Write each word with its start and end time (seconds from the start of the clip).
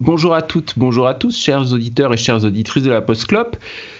Bonjour 0.00 0.32
à 0.32 0.42
toutes, 0.42 0.74
bonjour 0.76 1.08
à 1.08 1.14
tous, 1.14 1.36
chers 1.36 1.72
auditeurs 1.72 2.14
et 2.14 2.16
chères 2.16 2.44
auditrices 2.44 2.84
de 2.84 2.90
la 2.92 3.00
Post-Clop. 3.00 3.56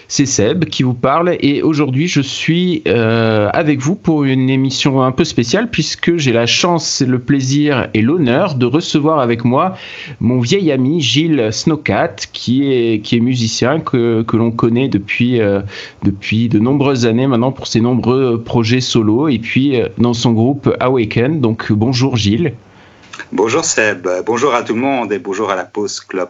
C'est 0.06 0.26
Seb 0.26 0.66
qui 0.66 0.84
vous 0.84 0.94
parle 0.94 1.36
et 1.40 1.60
aujourd'hui 1.60 2.06
je 2.06 2.20
suis 2.20 2.82
euh, 2.86 3.50
avec 3.52 3.80
vous 3.80 3.96
pour 3.96 4.22
une 4.22 4.48
émission 4.48 5.02
un 5.02 5.10
peu 5.10 5.24
spéciale 5.24 5.68
puisque 5.68 6.16
j'ai 6.16 6.30
la 6.32 6.46
chance, 6.46 7.02
le 7.04 7.18
plaisir 7.18 7.88
et 7.94 8.00
l'honneur 8.00 8.54
de 8.54 8.64
recevoir 8.64 9.18
avec 9.18 9.44
moi 9.44 9.76
mon 10.20 10.38
vieil 10.38 10.70
ami 10.70 11.00
Gilles 11.00 11.48
Snowcat 11.50 12.14
qui 12.32 12.72
est, 12.72 13.00
qui 13.00 13.16
est 13.16 13.20
musicien 13.20 13.80
que, 13.80 14.22
que 14.22 14.36
l'on 14.36 14.52
connaît 14.52 14.86
depuis, 14.86 15.40
euh, 15.40 15.62
depuis 16.04 16.48
de 16.48 16.60
nombreuses 16.60 17.06
années 17.06 17.26
maintenant 17.26 17.50
pour 17.50 17.66
ses 17.66 17.80
nombreux 17.80 18.40
projets 18.40 18.80
solo 18.80 19.26
et 19.26 19.40
puis 19.40 19.80
euh, 19.80 19.88
dans 19.98 20.14
son 20.14 20.30
groupe 20.32 20.72
Awaken. 20.78 21.40
Donc 21.40 21.72
bonjour 21.72 22.16
Gilles. 22.16 22.54
Bonjour 23.30 23.62
Seb, 23.62 24.08
bonjour 24.24 24.54
à 24.54 24.62
tout 24.62 24.74
le 24.74 24.80
monde 24.80 25.12
et 25.12 25.18
bonjour 25.18 25.50
à 25.50 25.54
la 25.54 25.64
pause 25.64 26.00
club. 26.00 26.28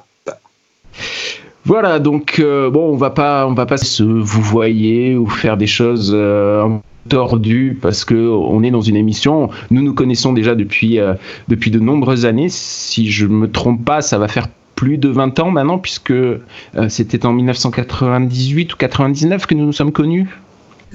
Voilà, 1.64 2.00
donc 2.00 2.40
euh, 2.40 2.70
bon, 2.70 2.92
on 2.92 2.96
va 2.96 3.10
pas, 3.10 3.46
on 3.46 3.52
va 3.52 3.66
pas 3.66 3.76
se 3.76 4.02
vous 4.02 4.42
voyez 4.42 5.16
ou 5.16 5.28
faire 5.28 5.56
des 5.56 5.68
choses 5.68 6.10
euh, 6.12 6.66
tordues 7.08 7.78
parce 7.80 8.04
que 8.04 8.14
on 8.14 8.64
est 8.64 8.72
dans 8.72 8.80
une 8.80 8.96
émission. 8.96 9.48
Nous 9.70 9.82
nous 9.82 9.94
connaissons 9.94 10.32
déjà 10.32 10.56
depuis 10.56 10.98
euh, 10.98 11.14
depuis 11.46 11.70
de 11.70 11.78
nombreuses 11.78 12.26
années. 12.26 12.48
Si 12.48 13.10
je 13.10 13.26
me 13.26 13.48
trompe 13.48 13.84
pas, 13.84 14.00
ça 14.00 14.18
va 14.18 14.26
faire 14.26 14.48
plus 14.74 14.98
de 14.98 15.08
20 15.08 15.38
ans 15.38 15.50
maintenant 15.52 15.78
puisque 15.78 16.14
c'était 16.88 17.26
en 17.26 17.32
1998 17.32 18.74
ou 18.74 18.76
99 18.76 19.46
que 19.46 19.54
nous 19.54 19.66
nous 19.66 19.72
sommes 19.72 19.92
connus. 19.92 20.28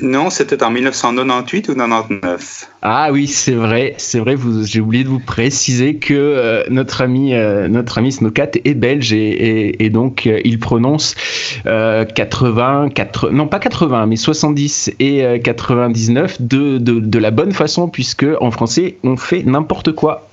Non, 0.02 0.32
c'était 0.32 0.64
en 0.64 0.72
1998 0.72 1.70
ou 1.70 1.76
99. 1.76 2.68
Ah 2.82 3.10
oui, 3.12 3.28
c'est 3.28 3.54
vrai, 3.54 3.94
c'est 3.98 4.20
vrai. 4.20 4.36
J'ai 4.66 4.80
oublié 4.80 5.04
de 5.04 5.10
vous 5.10 5.20
préciser 5.20 5.98
que 5.98 6.14
euh, 6.14 6.64
notre 6.70 7.02
ami, 7.02 7.36
euh, 7.36 7.68
notre 7.68 8.00
ami 8.00 8.12
Snowcat 8.12 8.52
est 8.66 8.74
belge 8.74 9.14
et, 9.14 9.18
et, 9.18 9.86
et 9.86 9.90
donc 9.92 10.26
euh, 10.26 10.42
il 10.44 10.60
prononce 10.60 11.16
80, 11.64 12.90
4, 12.90 13.30
non 13.30 13.48
pas 13.48 13.60
80, 13.60 14.08
mais 14.08 14.16
70 14.16 14.94
et 15.00 15.40
99 15.44 16.42
de, 16.42 16.78
de, 16.80 17.00
de 17.00 17.20
la 17.20 17.32
bonne 17.32 17.52
façon 17.52 17.88
puisque 17.88 18.26
en 18.42 18.50
français 18.50 18.98
on 19.04 19.16
fait 19.16 19.44
n'importe 19.44 19.92
quoi. 19.92 20.28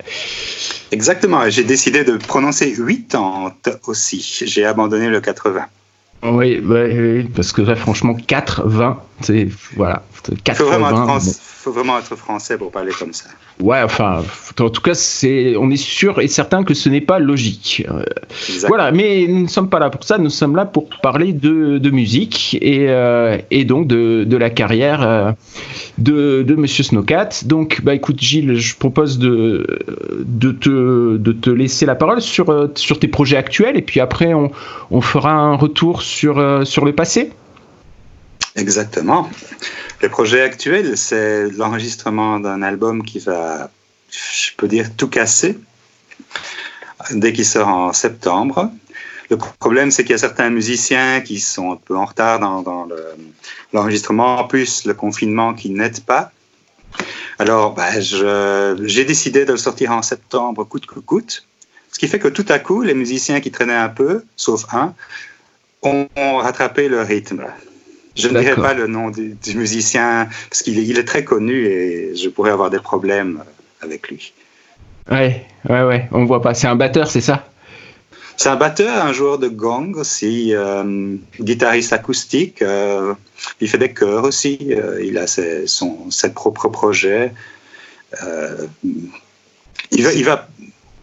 Exactement. 0.91 1.49
J'ai 1.49 1.63
décidé 1.63 2.03
de 2.03 2.17
prononcer 2.17 2.73
80 2.73 3.53
aussi. 3.87 4.43
J'ai 4.45 4.65
abandonné 4.65 5.09
le 5.09 5.21
80. 5.21 5.65
Oui, 6.23 6.59
ouais, 6.59 6.99
oui, 6.99 7.23
parce 7.35 7.51
que 7.51 7.63
là, 7.63 7.75
franchement, 7.75 8.13
4, 8.13 8.67
20, 8.67 9.01
c'est. 9.21 9.47
Voilà. 9.75 10.03
4, 10.43 10.57
faut, 10.57 10.65
vraiment 10.65 10.91
20, 10.91 11.17
être, 11.17 11.39
faut 11.39 11.71
vraiment 11.71 11.97
être 11.97 12.15
français 12.15 12.57
pour 12.57 12.71
parler 12.71 12.91
comme 12.97 13.13
ça. 13.13 13.29
Ouais, 13.59 13.81
enfin, 13.83 14.23
en 14.59 14.69
tout 14.69 14.81
cas, 14.81 14.93
c'est, 14.93 15.55
on 15.57 15.69
est 15.69 15.77
sûr 15.77 16.19
et 16.19 16.27
certain 16.27 16.63
que 16.63 16.73
ce 16.73 16.89
n'est 16.89 17.01
pas 17.01 17.19
logique. 17.19 17.85
Euh, 17.89 18.03
voilà, 18.67 18.91
mais 18.91 19.25
nous 19.27 19.43
ne 19.43 19.47
sommes 19.47 19.69
pas 19.69 19.79
là 19.79 19.89
pour 19.89 20.03
ça, 20.03 20.17
nous 20.17 20.29
sommes 20.29 20.55
là 20.55 20.65
pour 20.65 20.89
parler 21.01 21.33
de, 21.33 21.77
de 21.77 21.89
musique 21.89 22.57
et, 22.61 22.89
euh, 22.89 23.37
et 23.51 23.65
donc 23.65 23.87
de, 23.87 24.23
de, 24.23 24.37
la 24.37 24.49
carrière 24.49 25.01
euh, 25.01 25.31
de, 25.97 26.43
de 26.43 26.55
Monsieur 26.55 26.83
Snowcat. 26.83 27.29
Donc, 27.45 27.81
bah 27.83 27.95
écoute, 27.95 28.19
Gilles, 28.19 28.55
je 28.55 28.75
propose 28.75 29.19
de, 29.19 29.65
de, 30.19 30.51
te, 30.51 31.17
de 31.17 31.31
te 31.31 31.49
laisser 31.49 31.85
la 31.85 31.95
parole 31.95 32.21
sur, 32.21 32.69
sur 32.75 32.99
tes 32.99 33.07
projets 33.07 33.37
actuels 33.37 33.77
et 33.77 33.81
puis 33.81 33.99
après, 33.99 34.33
on, 34.33 34.51
on 34.89 35.01
fera 35.01 35.31
un 35.31 35.55
retour 35.55 36.01
sur, 36.01 36.65
sur 36.65 36.85
le 36.85 36.93
passé. 36.93 37.31
Exactement. 38.55 39.29
Le 40.01 40.09
projet 40.09 40.41
actuel, 40.41 40.97
c'est 40.97 41.49
l'enregistrement 41.51 42.39
d'un 42.39 42.61
album 42.61 43.03
qui 43.03 43.19
va, 43.19 43.69
je 44.09 44.51
peux 44.57 44.67
dire, 44.67 44.95
tout 44.95 45.07
casser 45.07 45.57
dès 47.11 47.33
qu'il 47.33 47.45
sort 47.45 47.67
en 47.67 47.93
septembre. 47.93 48.71
Le 49.29 49.37
problème, 49.37 49.91
c'est 49.91 50.03
qu'il 50.03 50.11
y 50.11 50.15
a 50.15 50.17
certains 50.17 50.49
musiciens 50.49 51.21
qui 51.21 51.39
sont 51.39 51.71
un 51.71 51.75
peu 51.77 51.95
en 51.95 52.05
retard 52.05 52.39
dans, 52.39 52.87
l'enregistrement, 53.71 54.39
en 54.39 54.43
plus 54.43 54.85
le 54.85 54.93
confinement 54.93 55.53
qui 55.53 55.69
n'aide 55.69 56.01
pas. 56.01 56.31
Alors, 57.39 57.73
ben, 57.73 58.01
j'ai 58.01 59.05
décidé 59.05 59.45
de 59.45 59.53
le 59.53 59.57
sortir 59.57 59.91
en 59.91 60.01
septembre, 60.01 60.65
coûte 60.65 60.85
que 60.85 60.99
coûte. 60.99 61.45
Ce 61.93 61.99
qui 61.99 62.07
fait 62.07 62.19
que 62.19 62.27
tout 62.27 62.45
à 62.49 62.59
coup, 62.59 62.81
les 62.81 62.93
musiciens 62.93 63.39
qui 63.39 63.51
traînaient 63.51 63.73
un 63.73 63.89
peu, 63.89 64.23
sauf 64.35 64.65
un, 64.73 64.93
ont 65.81 66.07
rattrapé 66.37 66.89
le 66.89 67.01
rythme. 67.01 67.45
Je 68.15 68.27
ne 68.27 68.39
dirai 68.39 68.55
pas 68.55 68.73
le 68.73 68.87
nom 68.87 69.09
du, 69.09 69.35
du 69.41 69.57
musicien 69.57 70.27
parce 70.49 70.61
qu'il 70.61 70.77
est, 70.79 70.83
il 70.83 70.97
est, 70.97 71.05
très 71.05 71.23
connu 71.23 71.65
et 71.65 72.15
je 72.15 72.29
pourrais 72.29 72.51
avoir 72.51 72.69
des 72.69 72.79
problèmes 72.79 73.43
avec 73.81 74.09
lui. 74.09 74.33
Ouais, 75.09 75.45
ouais, 75.69 75.83
ouais, 75.83 76.09
on 76.11 76.25
voit 76.25 76.41
pas. 76.41 76.53
C'est 76.53 76.67
un 76.67 76.75
batteur, 76.75 77.09
c'est 77.09 77.21
ça? 77.21 77.47
C'est 78.37 78.49
un 78.49 78.55
batteur, 78.55 79.05
un 79.05 79.13
joueur 79.13 79.37
de 79.39 79.47
gong 79.47 79.93
aussi, 79.95 80.53
euh, 80.53 81.15
guitariste 81.39 81.93
acoustique. 81.93 82.61
Euh, 82.61 83.13
il 83.59 83.69
fait 83.69 83.77
des 83.77 83.93
chœurs 83.93 84.23
aussi. 84.23 84.57
Euh, 84.71 85.03
il 85.03 85.17
a 85.17 85.27
ses, 85.27 85.67
son, 85.67 86.09
ses 86.09 86.33
propres 86.33 86.69
projets. 86.69 87.31
Il 89.91 90.03
va, 90.03 90.13
il 90.13 90.23
va 90.23 90.47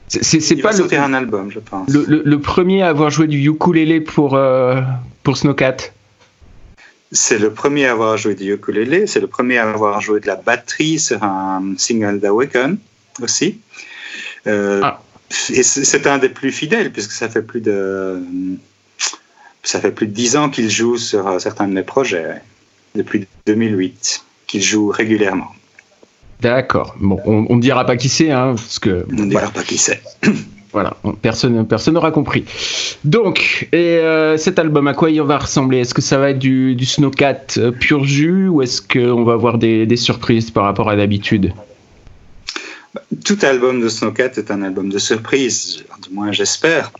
c'est 0.08 0.50
il 0.50 0.62
pas 0.62 0.68
va 0.68 0.72
le, 0.72 0.78
sortir 0.78 1.02
un 1.02 1.12
album, 1.12 1.50
je 1.50 1.58
pense. 1.58 1.88
Le, 1.88 2.04
le, 2.08 2.22
le, 2.24 2.40
premier 2.40 2.82
à 2.82 2.88
avoir 2.88 3.10
joué 3.10 3.26
du 3.26 3.46
ukulélé 3.46 4.00
pour, 4.00 4.34
euh, 4.34 4.80
pour 5.22 5.36
Snowcat? 5.36 5.76
C'est 7.12 7.38
le 7.38 7.52
premier 7.52 7.86
à 7.86 7.92
avoir 7.92 8.16
joué 8.16 8.34
du 8.34 8.52
ukulélé, 8.52 9.06
c'est 9.06 9.20
le 9.20 9.26
premier 9.26 9.58
à 9.58 9.68
avoir 9.68 10.00
joué 10.00 10.20
de 10.20 10.26
la 10.26 10.36
batterie 10.36 10.98
sur 10.98 11.22
un 11.22 11.74
single 11.76 12.20
d'Awaken 12.20 12.78
aussi. 13.22 13.60
Euh, 14.46 14.80
ah. 14.82 15.00
Et 15.50 15.62
c'est 15.62 16.06
un 16.06 16.18
des 16.18 16.28
plus 16.30 16.52
fidèles 16.52 16.90
puisque 16.90 17.12
ça 17.12 17.28
fait 17.28 17.42
plus 17.42 17.60
de 17.60 18.22
ça 19.62 19.80
fait 19.80 19.90
plus 19.90 20.06
de 20.06 20.12
dix 20.12 20.36
ans 20.36 20.48
qu'il 20.48 20.70
joue 20.70 20.96
sur 20.96 21.38
certains 21.40 21.68
de 21.68 21.74
mes 21.74 21.82
projets 21.82 22.40
depuis 22.94 23.26
2008 23.44 24.24
qu'il 24.46 24.62
joue 24.62 24.88
régulièrement. 24.88 25.52
D'accord. 26.40 26.94
Bon, 26.98 27.20
on 27.26 27.56
ne 27.56 27.60
dira 27.60 27.84
pas 27.84 27.96
qui 27.96 28.08
c'est, 28.08 28.30
hein, 28.30 28.54
parce 28.56 28.78
que. 28.78 29.04
On 29.10 29.24
ne 29.24 29.30
dira 29.30 29.50
pas 29.50 29.62
qui 29.62 29.76
c'est. 29.76 30.00
Voilà, 30.72 30.96
personne 31.22 31.66
personne 31.66 31.94
n'aura 31.94 32.10
compris. 32.10 32.44
Donc, 33.04 33.68
et 33.72 33.98
euh, 33.98 34.36
cet 34.36 34.58
album, 34.58 34.86
à 34.86 34.94
quoi 34.94 35.10
il 35.10 35.22
va 35.22 35.38
ressembler? 35.38 35.78
Est-ce 35.78 35.94
que 35.94 36.02
ça 36.02 36.18
va 36.18 36.30
être 36.30 36.38
du, 36.38 36.74
du 36.74 36.84
Snowcat 36.84 37.40
euh, 37.56 37.70
pur 37.70 38.04
jus 38.04 38.48
ou 38.48 38.60
est-ce 38.60 38.82
qu'on 38.82 39.24
va 39.24 39.32
avoir 39.32 39.56
des, 39.56 39.86
des, 39.86 39.96
surprises 39.96 40.50
par 40.50 40.64
rapport 40.64 40.90
à 40.90 40.96
d'habitude? 40.96 41.52
Tout 43.24 43.38
album 43.42 43.80
de 43.80 43.88
Snowcat 43.88 44.32
est 44.36 44.50
un 44.50 44.62
album 44.62 44.90
de 44.90 44.98
surprise, 44.98 45.84
du 46.06 46.14
moins 46.14 46.32
j'espère. 46.32 46.92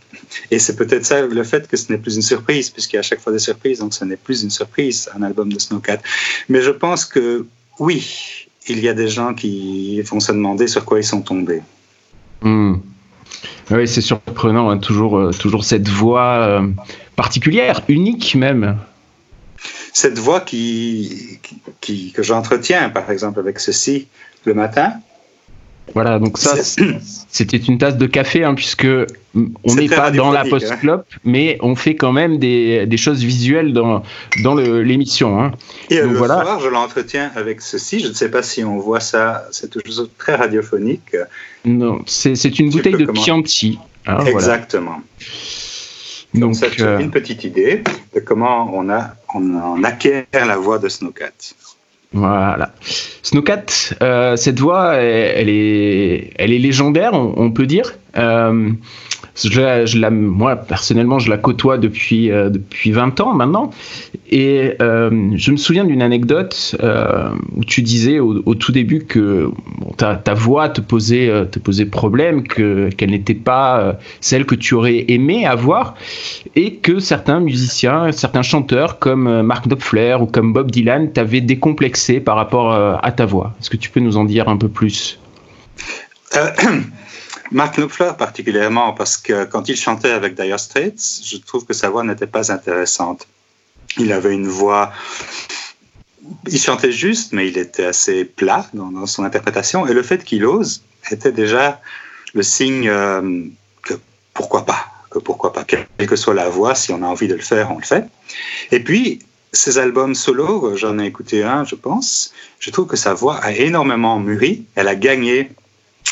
Et 0.50 0.59
c'est 0.59 0.77
peut-être 0.77 1.05
ça 1.05 1.23
le 1.23 1.45
fait 1.45 1.69
que 1.69 1.77
ce 1.77 1.93
n'est 1.93 1.99
plus 1.99 2.17
une 2.17 2.23
surprise, 2.23 2.71
puisqu'il 2.71 2.97
y 2.97 2.99
a 2.99 3.00
à 3.00 3.03
chaque 3.03 3.21
fois 3.21 3.33
des 3.33 3.39
surprises, 3.39 3.81
donc 3.81 3.93
ce 3.93 4.05
n'est 4.05 4.17
plus 4.17 4.43
une 4.43 4.50
surprise, 4.50 5.11
un 5.15 5.23
album 5.23 5.53
de 5.53 5.59
Snowcat. 5.59 5.99
Mais 6.49 6.62
je 6.62 6.71
pense 6.71 7.05
que 7.05 7.47
oui, 7.79 8.47
il 8.67 8.81
y 8.81 8.89
a 8.89 8.95
des 8.95 9.09
gens 9.09 9.35
qui 9.35 10.00
vont 10.03 10.21
se 10.21 10.33
demander 10.33 10.67
sur 10.67 10.85
quoi 10.85 10.99
ils 10.99 11.05
sont 11.05 11.23
tombés. 11.23 11.62
Mmh. 12.43 12.77
Oui, 13.71 13.87
c'est 13.87 14.01
surprenant, 14.01 14.71
hein, 14.71 14.79
toujours, 14.79 15.19
euh, 15.19 15.31
toujours 15.33 15.65
cette 15.65 15.89
voix 15.89 16.37
euh, 16.39 16.67
particulière, 17.17 17.83
unique 17.89 18.34
même. 18.34 18.79
Cette 19.93 20.19
voix 20.19 20.41
qui, 20.41 21.39
que 21.81 22.23
j'entretiens, 22.23 22.89
par 22.89 23.11
exemple, 23.11 23.41
avec 23.41 23.61
ceci 23.61 24.06
le 24.45 24.55
matin. 24.55 24.95
Voilà, 25.94 26.19
donc 26.19 26.38
ça, 26.38 26.56
c'était 27.31 27.56
une 27.56 27.78
tasse 27.78 27.97
de 27.97 28.06
café, 28.06 28.44
hein, 28.44 28.54
puisque 28.54 28.87
on 29.34 29.75
n'est 29.75 29.88
pas 29.88 30.10
dans 30.10 30.31
la 30.31 30.44
post-clope, 30.44 31.06
hein. 31.12 31.19
mais 31.25 31.59
on 31.60 31.75
fait 31.76 31.97
quand 31.97 32.12
même 32.12 32.38
des, 32.38 32.87
des 32.87 32.97
choses 32.97 33.22
visuelles 33.22 33.72
dans, 33.72 34.03
dans 34.43 34.54
l'émission. 34.54 35.41
Hein. 35.43 35.53
Et 35.91 36.00
donc, 36.00 36.12
le 36.12 36.16
voilà. 36.19 36.43
soir, 36.43 36.60
je 36.60 36.69
l'entretiens 36.69 37.31
avec 37.34 37.60
ceci. 37.60 38.00
Je 38.00 38.09
ne 38.09 38.12
sais 38.12 38.31
pas 38.31 38.43
si 38.43 38.65
on 38.65 38.78
voit 38.78 39.00
ça, 39.00 39.47
c'est 39.50 39.71
toujours 39.71 40.09
très 40.19 40.37
radiophonique. 40.37 41.16
Non, 41.65 42.00
c'est 42.06 42.59
une 42.59 42.70
bouteille 42.70 42.94
de 42.94 43.12
Chianti. 43.15 43.78
Hein, 44.06 44.25
Exactement. 44.25 45.00
Voilà. 46.32 46.46
Donc, 46.46 46.56
ça 46.56 46.67
euh... 46.81 46.99
une 46.99 47.11
petite 47.11 47.44
idée 47.44 47.82
de 48.14 48.20
comment 48.20 48.70
on, 48.75 48.90
a, 48.90 49.14
on, 49.35 49.43
on 49.55 49.82
acquiert 49.82 50.26
la 50.32 50.56
voix 50.56 50.79
de 50.79 50.88
Snowcat. 50.88 51.32
Voilà. 52.12 52.72
Snowcat, 53.22 53.66
euh, 54.02 54.37
cette 54.37 54.60
voix, 54.60 54.94
elle, 54.94 55.49
est, 55.49 56.31
elle 56.37 56.52
est 56.52 56.58
légendaire, 56.58 57.12
on 57.12 57.50
peut 57.50 57.66
dire? 57.66 57.94
Euh, 58.16 58.70
je 59.44 59.60
la, 59.60 59.87
je 59.87 59.99
la, 59.99 60.10
moi, 60.10 60.56
personnellement, 60.56 61.19
je 61.19 61.31
la 61.31 61.37
côtoie 61.37 61.78
depuis, 61.78 62.31
euh, 62.31 62.49
depuis 62.50 62.90
20 62.90 63.20
ans 63.20 63.34
maintenant. 63.34 63.70
Et 64.31 64.75
euh, 64.82 65.31
je 65.37 65.52
me 65.52 65.56
souviens 65.56 65.84
d'une 65.84 66.02
anecdote 66.02 66.76
euh, 66.82 67.31
où 67.56 67.64
tu 67.64 67.82
disais 67.82 68.19
au, 68.19 68.43
au 68.44 68.55
tout 68.55 68.72
début 68.72 69.05
que 69.05 69.50
bon, 69.78 69.93
ta, 69.96 70.16
ta, 70.16 70.34
voix 70.34 70.69
te 70.69 70.81
posait, 70.81 71.28
euh, 71.28 71.44
te 71.44 71.58
posait 71.58 71.87
problème, 71.87 72.43
qu'elle 72.43 72.93
qu 72.96 73.06
n'était 73.06 73.34
pas 73.34 73.81
euh, 73.81 73.93
celle 74.20 74.44
que 74.44 74.54
tu 74.54 74.75
aurais 74.75 75.04
aimé 75.08 75.46
avoir, 75.46 75.94
et 76.56 76.75
que 76.75 76.99
certains 76.99 77.40
musiciens, 77.40 78.11
certains 78.12 78.43
chanteurs 78.43 78.99
comme 78.99 79.26
euh, 79.28 79.43
Mark 79.43 79.66
Knopfler 79.66 80.16
ou 80.20 80.26
comme 80.26 80.52
Bob 80.52 80.70
Dylan 80.70 81.12
t'avaient 81.12 81.40
décomplexé 81.40 82.20
par 82.20 82.37
rapport 82.37 82.72
à 82.72 83.12
ta 83.12 83.25
voix. 83.25 83.54
Est-ce 83.61 83.70
que 83.70 83.76
tu 83.76 83.90
peux 83.90 84.00
nous 84.00 84.16
en 84.16 84.25
dire 84.25 84.49
un 84.49 84.56
peu 84.56 84.69
plus? 84.69 85.19
Mark 87.50 87.77
Knopfler 87.77 88.12
particulièrement, 88.19 88.93
parce 88.93 89.17
que 89.17 89.45
quand 89.45 89.69
il 89.69 89.77
chantait 89.77 90.11
avec 90.11 90.35
Dire 90.35 90.61
Straits, 90.61 91.00
je 91.25 91.37
trouve 91.39 91.65
que 91.65 91.73
sa 91.73 91.89
voix 91.89 92.05
n'était 92.05 92.27
pas 92.27 92.53
intéressante. 92.53 93.27
Il 93.97 94.12
avait 94.12 94.35
une 94.35 94.49
voix... 94.49 94.93
Il 96.47 96.61
chantait 96.61 96.93
juste, 96.93 97.33
mais 97.33 97.49
il 97.49 97.56
était 97.56 97.87
assez 97.87 98.25
plat 98.25 98.67
dans, 98.75 99.06
son 99.06 99.25
interprétation. 99.25 99.87
Et 99.87 99.95
le 99.95 100.03
fait 100.03 100.25
qu'il 100.25 100.45
ose 100.45 100.83
était 101.11 101.33
déjà 101.33 101.81
le 102.35 102.43
signe 102.43 102.89
euh, 102.89 103.45
que 103.83 103.95
pourquoi 104.35 104.67
pas, 104.67 104.87
que 105.11 105.19
pourquoi 105.19 105.55
pas, 105.55 105.65
quelle 105.65 105.87
que 106.06 106.17
soit 106.17 106.35
la 106.35 106.50
voix, 106.50 106.75
si 106.75 106.93
on 106.93 107.03
a 107.03 107.06
envie 107.06 107.29
de 107.29 107.35
le 107.35 107.41
faire, 107.41 107.71
on 107.73 107.79
le 107.79 107.85
fait. 107.85 108.05
Et 108.73 108.81
puis, 108.81 109.21
ses 109.53 109.79
albums 109.79 110.15
solo, 110.15 110.77
j'en 110.77 110.99
ai 110.99 111.06
écouté 111.06 111.43
un, 111.43 111.65
je 111.65 111.75
pense, 111.75 112.35
je 112.61 112.71
trouve 112.71 112.87
que 112.87 112.97
sa 112.97 113.15
voix 113.15 113.37
a 113.37 113.53
énormément 113.53 114.19
mûri. 114.19 114.67
Elle 114.75 114.89
a 114.89 114.95
gagné 114.95 115.50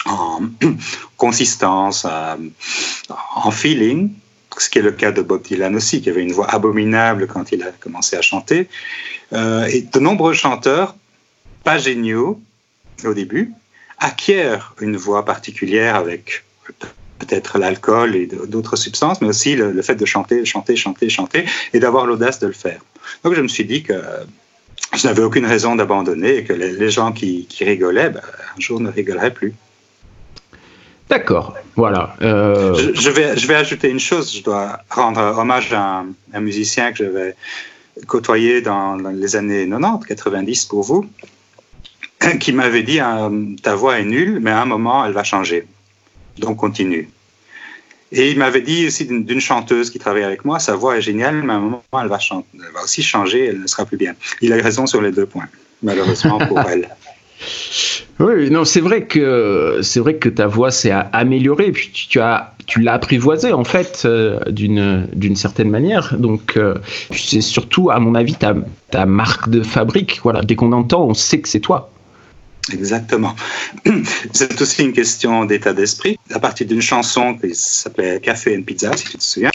en 0.06 0.42
consistance, 1.16 2.06
euh, 2.08 2.36
en 3.34 3.50
feeling, 3.50 4.12
ce 4.58 4.70
qui 4.70 4.78
est 4.78 4.82
le 4.82 4.92
cas 4.92 5.12
de 5.12 5.22
Bob 5.22 5.42
Dylan 5.42 5.74
aussi, 5.76 6.00
qui 6.00 6.10
avait 6.10 6.22
une 6.22 6.32
voix 6.32 6.50
abominable 6.50 7.26
quand 7.26 7.52
il 7.52 7.62
a 7.62 7.72
commencé 7.72 8.16
à 8.16 8.22
chanter. 8.22 8.68
Euh, 9.32 9.66
et 9.66 9.82
de 9.82 9.98
nombreux 9.98 10.32
chanteurs, 10.32 10.94
pas 11.64 11.78
géniaux 11.78 12.40
au 13.04 13.14
début, 13.14 13.52
acquièrent 13.98 14.74
une 14.80 14.96
voix 14.96 15.24
particulière 15.24 15.96
avec 15.96 16.44
peut-être 17.18 17.58
l'alcool 17.58 18.14
et 18.14 18.26
d'autres 18.26 18.76
substances, 18.76 19.20
mais 19.20 19.28
aussi 19.28 19.56
le, 19.56 19.80
fait 19.82 19.94
de 19.94 20.04
chanter, 20.04 20.44
chanter, 20.44 20.76
chanter, 20.76 21.08
chanter, 21.08 21.44
et 21.72 21.80
d'avoir 21.80 22.06
l'audace 22.06 22.38
de 22.38 22.46
le 22.46 22.52
faire. 22.52 22.80
Donc 23.24 23.34
je 23.34 23.40
me 23.40 23.48
suis 23.48 23.64
dit 23.64 23.82
que 23.82 23.94
je 24.94 25.06
n'avais 25.06 25.22
aucune 25.22 25.46
raison 25.46 25.76
d'abandonner 25.76 26.36
et 26.36 26.44
que 26.44 26.52
les, 26.52 26.90
gens 26.90 27.12
qui, 27.12 27.46
rigolaient, 27.60 28.10
ben, 28.10 28.20
un 28.56 28.60
jour 28.60 28.80
ne 28.80 28.90
rigoleraient 28.90 29.34
plus. 29.34 29.54
D'accord, 31.08 31.54
voilà. 31.76 32.16
Euh, 32.20 32.92
je, 32.94 33.10
vais, 33.10 33.36
je 33.36 33.46
vais 33.46 33.54
ajouter 33.54 33.88
une 33.88 34.00
chose, 34.00 34.34
je 34.34 34.42
dois 34.42 34.80
rendre 34.90 35.20
hommage 35.38 35.72
à 35.72 36.04
un, 36.32 36.40
musicien 36.40 36.92
que 36.92 37.04
j'avais 37.04 37.34
côtoyé 38.06 38.60
dans, 38.60 38.96
les 38.96 39.36
années 39.36 39.68
90, 39.68 40.04
90 40.06 40.64
pour 40.64 40.82
vous, 40.82 41.06
qui 42.40 42.52
m'avait 42.52 42.82
dit 42.82 43.00
euh, 43.00 43.54
ta 43.62 43.76
voix 43.76 44.00
est 44.00 44.04
nulle, 44.04 44.40
mais 44.40 44.50
à 44.50 44.60
un 44.60 44.66
moment 44.66 45.04
elle 45.04 45.12
va 45.12 45.22
changer. 45.22 45.66
Donc 46.38 46.56
continue. 46.56 47.08
Et 48.12 48.30
il 48.30 48.38
m'avait 48.38 48.60
dit 48.60 48.86
aussi 48.86 49.06
d'une 49.06 49.40
chanteuse 49.40 49.90
qui 49.90 49.98
travaille 49.98 50.24
avec 50.24 50.44
moi, 50.44 50.58
sa 50.58 50.74
voix 50.74 50.96
est 50.96 51.02
géniale, 51.02 51.42
mais 51.42 51.52
à 51.52 51.56
un 51.56 51.60
moment 51.60 51.82
elle 52.02 52.08
va, 52.08 52.18
elle 52.54 52.72
va 52.72 52.82
aussi 52.82 53.02
changer, 53.02 53.46
elle 53.46 53.60
ne 53.60 53.66
sera 53.66 53.84
plus 53.84 53.96
bien. 53.96 54.14
Il 54.40 54.52
a 54.52 54.56
raison 54.56 54.86
sur 54.86 55.00
les 55.00 55.12
deux 55.12 55.26
points, 55.26 55.48
malheureusement 55.82 56.38
pour 56.38 56.60
elle. 56.68 56.88
Oui, 58.18 58.50
non, 58.50 58.64
c'est 58.64 58.80
vrai 58.80 59.04
que 59.04 59.80
c'est 59.82 60.00
vrai 60.00 60.16
que 60.16 60.28
ta 60.28 60.46
voix 60.46 60.70
s'est 60.70 60.92
améliorée, 61.12 61.70
puis 61.70 61.90
tu, 61.92 62.18
as 62.20 62.54
tu 62.66 62.80
l'as 62.80 62.94
apprivoisée 62.94 63.52
en 63.52 63.64
fait 63.64 64.02
euh, 64.04 64.40
d'une 64.48 65.06
d'une 65.12 65.36
certaine 65.36 65.70
manière. 65.70 66.16
Donc 66.16 66.56
euh, 66.56 66.74
c'est 67.12 67.42
surtout 67.42 67.90
à 67.90 67.98
mon 67.98 68.14
avis 68.14 68.34
ta, 68.34 68.54
ta 68.90 69.04
marque 69.04 69.50
de 69.50 69.62
fabrique. 69.62 70.20
Voilà, 70.22 70.42
dès 70.42 70.56
qu'on 70.56 70.72
entend, 70.72 71.04
on 71.04 71.14
sait 71.14 71.40
que 71.40 71.48
c'est 71.48 71.60
toi. 71.60 71.90
Exactement. 72.72 73.36
C'est 74.32 74.60
aussi 74.60 74.82
une 74.82 74.92
question 74.92 75.44
d'état 75.44 75.72
d'esprit. 75.72 76.18
À 76.34 76.40
partir 76.40 76.66
d'une 76.66 76.82
chanson 76.82 77.34
qui 77.34 77.54
s'appelait 77.54 78.18
Café 78.20 78.56
and 78.56 78.62
Pizza, 78.62 78.90
si 78.96 79.04
tu 79.04 79.18
te 79.18 79.22
souviens, 79.22 79.50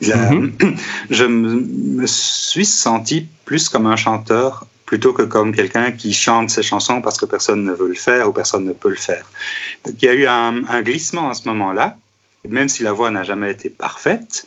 mhm. 0.00 0.52
je 1.10 1.24
me 1.24 2.06
suis 2.06 2.64
senti 2.64 3.26
plus 3.44 3.68
comme 3.68 3.86
un 3.86 3.96
chanteur 3.96 4.66
plutôt 4.92 5.14
que 5.14 5.22
comme 5.22 5.54
quelqu'un 5.54 5.90
qui 5.90 6.12
chante 6.12 6.50
ses 6.50 6.62
chansons 6.62 7.00
parce 7.00 7.16
que 7.16 7.24
personne 7.24 7.64
ne 7.64 7.72
veut 7.72 7.88
le 7.88 7.94
faire 7.94 8.28
ou 8.28 8.32
personne 8.34 8.66
ne 8.66 8.74
peut 8.74 8.90
le 8.90 9.02
faire. 9.10 9.24
Donc, 9.86 9.94
il 10.02 10.04
y 10.04 10.08
a 10.10 10.12
eu 10.12 10.26
un, 10.26 10.82
glissement 10.82 11.30
à 11.30 11.34
ce 11.34 11.48
moment-là, 11.48 11.96
même 12.46 12.68
si 12.68 12.82
la 12.82 12.92
voix 12.92 13.10
n'a 13.10 13.22
jamais 13.22 13.50
été 13.50 13.70
parfaite, 13.70 14.44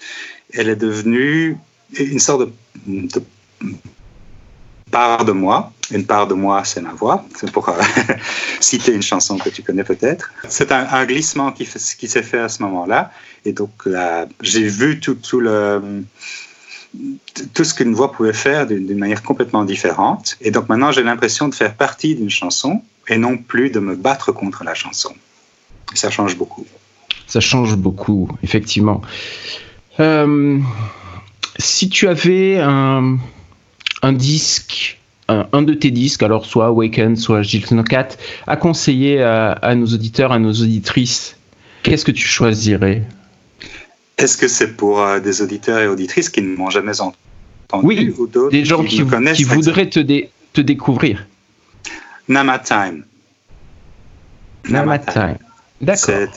elle 0.53 0.69
est 0.69 0.75
devenue 0.75 1.57
une 1.97 2.19
sorte 2.19 2.51
de, 2.85 3.23
part 4.91 5.25
de 5.25 5.31
moi. 5.31 5.73
Une 5.89 6.05
part 6.05 6.27
de 6.27 6.35
moi, 6.35 6.63
c'est 6.63 6.81
ma 6.81 6.93
voix. 6.93 7.25
C'est 7.35 7.51
pour 7.51 7.67
euh, 7.69 7.81
citer 8.59 8.93
une 8.93 9.01
chanson 9.01 9.39
que 9.39 9.49
tu 9.49 9.63
connais 9.63 9.83
peut-être. 9.83 10.31
C'est 10.47 10.71
un, 10.71 11.05
glissement 11.07 11.53
qui, 11.53 11.65
s'est 11.65 12.21
fait 12.21 12.39
à 12.39 12.49
ce 12.49 12.61
moment-là. 12.61 13.11
Et 13.45 13.51
donc, 13.51 13.71
j'ai 14.41 14.67
vu 14.67 14.99
tout 14.99 15.39
le 15.39 16.03
tout 17.53 17.63
ce 17.63 17.73
qu'une 17.73 17.93
voix 17.93 18.11
pouvait 18.11 18.33
faire 18.33 18.67
d'une 18.67 18.97
manière 18.97 19.23
complètement 19.23 19.63
différente. 19.65 20.37
Et 20.41 20.51
donc 20.51 20.69
maintenant, 20.69 20.91
j'ai 20.91 21.03
l'impression 21.03 21.47
de 21.47 21.55
faire 21.55 21.75
partie 21.75 22.15
d'une 22.15 22.29
chanson 22.29 22.81
et 23.07 23.17
non 23.17 23.37
plus 23.37 23.69
de 23.69 23.79
me 23.79 23.95
battre 23.95 24.31
contre 24.31 24.63
la 24.63 24.73
chanson. 24.73 25.13
Ça 25.93 26.09
change 26.09 26.37
beaucoup. 26.37 26.65
Ça 27.27 27.39
change 27.39 27.75
beaucoup, 27.75 28.29
effectivement. 28.43 29.01
Euh, 29.99 30.59
si 31.57 31.89
tu 31.89 32.07
avais 32.07 32.59
un, 32.59 33.17
disque, 34.11 34.99
un, 35.27 35.61
de 35.61 35.73
tes 35.73 35.91
disques, 35.91 36.23
alors 36.23 36.45
soit 36.45 36.67
Awaken, 36.67 37.15
soit 37.15 37.41
Gilles 37.41 37.83
Cat, 37.87 38.09
à 38.47 38.57
conseiller 38.57 39.21
à 39.21 39.75
nos 39.75 39.87
auditeurs, 39.87 40.31
à 40.31 40.39
nos 40.39 40.53
auditrices, 40.53 41.37
qu'est-ce 41.83 42.05
que 42.05 42.11
tu 42.11 42.27
choisirais? 42.27 43.03
Est-ce 44.17 44.37
que 44.37 44.47
c'est 44.47 44.75
pour 44.75 45.01
euh, 45.01 45.19
des 45.19 45.41
auditeurs 45.41 45.79
et 45.79 45.87
auditrices 45.87 46.29
qui 46.29 46.41
ne 46.41 46.55
m'ont 46.55 46.69
jamais 46.69 46.99
entendu 47.01 47.17
oui, 47.83 48.13
ou 48.17 48.27
des 48.49 48.63
gens 48.63 48.83
qui, 48.83 49.03
qui 49.33 49.43
voudraient 49.43 49.89
te, 49.89 49.99
te, 50.53 50.61
découvrir 50.61 51.25
Nama 52.27 52.59
Time. 52.59 53.03
Nama 54.69 54.99
Time. 54.99 55.37
D'accord. 55.81 56.27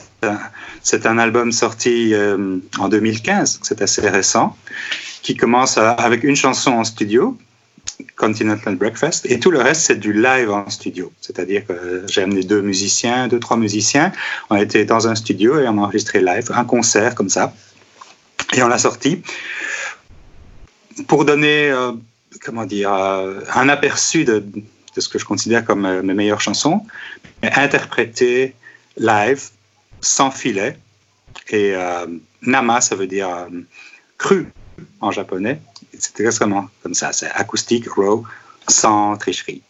C'est 0.81 1.05
un, 1.05 1.17
album 1.17 1.51
sorti 1.51 2.13
euh, 2.13 2.57
en 2.77 2.89
2015, 2.89 3.59
c'est 3.61 3.81
assez 3.81 4.07
récent, 4.09 4.55
qui 5.21 5.35
commence 5.35 5.77
avec 5.77 6.23
une 6.23 6.35
chanson 6.35 6.71
en 6.71 6.83
studio, 6.83 7.37
Continental 8.15 8.75
Breakfast, 8.75 9.25
et 9.29 9.39
tout 9.39 9.51
le 9.51 9.59
reste, 9.59 9.81
c'est 9.81 9.99
du 9.99 10.13
live 10.13 10.51
en 10.51 10.69
studio. 10.69 11.11
C'est-à-dire 11.21 11.65
que 11.65 12.03
j'ai 12.07 12.23
amené 12.23 12.43
deux 12.43 12.61
musiciens, 12.61 13.27
deux, 13.27 13.39
trois 13.39 13.57
musiciens. 13.57 14.11
On 14.49 14.55
a 14.55 14.61
été 14.61 14.83
dans 14.83 15.07
un 15.07 15.15
studio 15.15 15.59
et 15.59 15.67
on 15.67 15.77
a 15.77 15.81
enregistré 15.81 16.21
live, 16.21 16.51
un 16.53 16.65
concert 16.65 17.15
comme 17.15 17.29
ça. 17.29 17.53
Et 18.53 18.63
on 18.63 18.67
l'a 18.67 18.77
sorti 18.77 19.21
pour 21.07 21.25
donner, 21.25 21.69
euh, 21.69 21.93
comment 22.43 22.65
dire, 22.65 22.93
euh, 22.93 23.41
un 23.53 23.69
aperçu 23.69 24.25
de, 24.25 24.43
ce 24.97 25.07
que 25.07 25.19
je 25.19 25.25
considère 25.25 25.63
comme 25.63 25.85
euh, 25.85 26.01
mes 26.01 26.13
meilleures 26.13 26.41
chansons, 26.41 26.85
mais 27.41 27.51
interprétées 27.53 28.55
live, 28.97 29.49
sans 30.01 30.31
filet. 30.31 30.77
Et 31.51 31.73
nama, 32.43 32.79
ça 32.79 32.95
veut 32.95 33.07
dire 33.07 33.47
cru 34.19 34.51
en 35.01 35.09
japonais. 35.09 35.59
C'est 35.97 36.19
exactement 36.19 36.67
comme 36.83 36.93
ça, 36.93 37.11
c'est 37.11 37.31
acoustique, 37.31 37.89
raw, 37.89 38.23
sans 38.67 39.17
tricherie. 39.17 39.63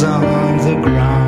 on 0.00 0.56
the 0.56 0.74
ground. 0.80 1.21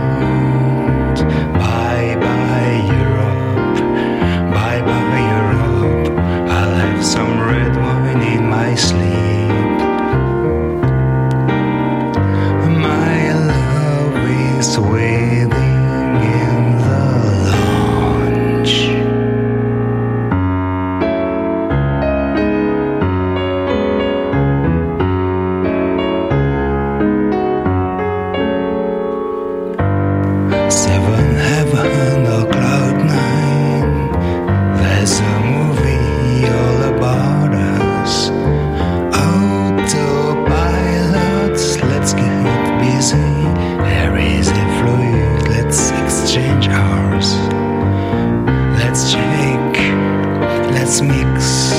let's 50.84 51.00
mix. 51.00 51.72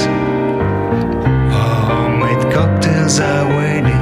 Oh, 1.53 1.85
Homemade 1.88 2.51
cocktails 2.51 3.19
are 3.19 3.47
waiting. 3.55 3.94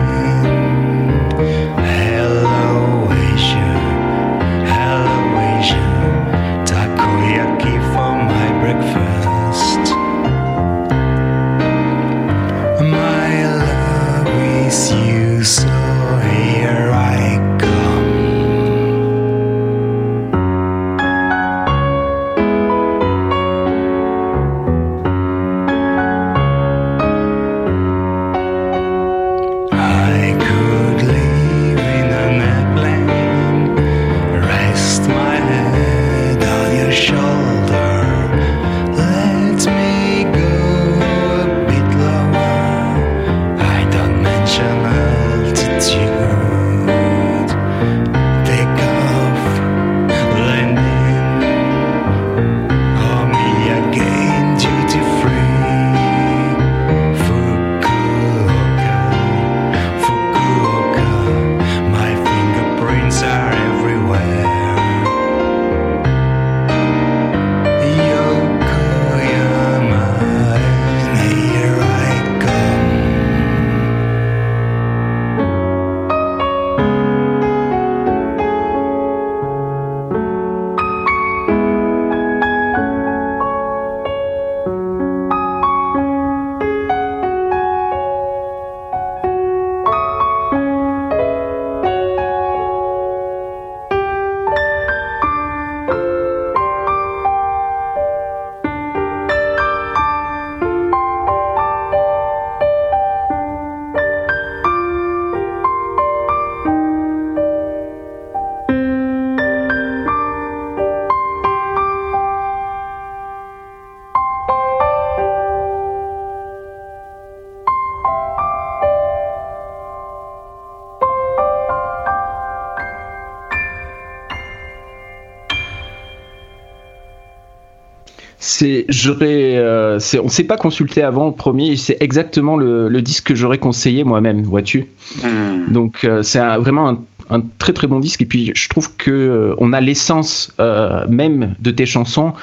C'est, 128.56 128.86
j'aurais, 128.88 129.58
euh, 129.58 129.98
on 130.24 130.30
s'est 130.30 130.44
pas 130.44 130.58
consulté 130.58 131.02
avant 131.02 131.26
le 131.26 131.34
premier. 131.34 131.76
C'est 131.76 131.98
exactement 132.02 132.56
le, 132.56 132.88
le 132.88 133.02
disque 133.02 133.26
que 133.30 133.36
j'aurais 133.36 133.58
conseillé 133.58 134.04
moi-même, 134.04 134.44
vois-tu. 134.44 134.86
Hmm. 135.24 135.72
Donc 135.72 136.04
euh, 136.04 136.22
c'est 136.22 136.40
vraiment 136.58 136.88
un, 136.88 137.00
un 137.32 137.42
très 137.58 137.74
très 137.74 137.88
bon 137.88 138.00
disque. 138.00 138.22
Et 138.22 138.28
puis 138.28 138.52
je 138.54 138.70
trouve 138.70 138.96
que 138.96 139.10
euh, 139.10 139.56
on 139.58 139.74
a 139.74 139.82
l'essence 139.82 140.54
euh, 140.60 141.04
même 141.10 141.56
de 141.60 141.72
tes 141.72 141.88
chansons 141.88 142.34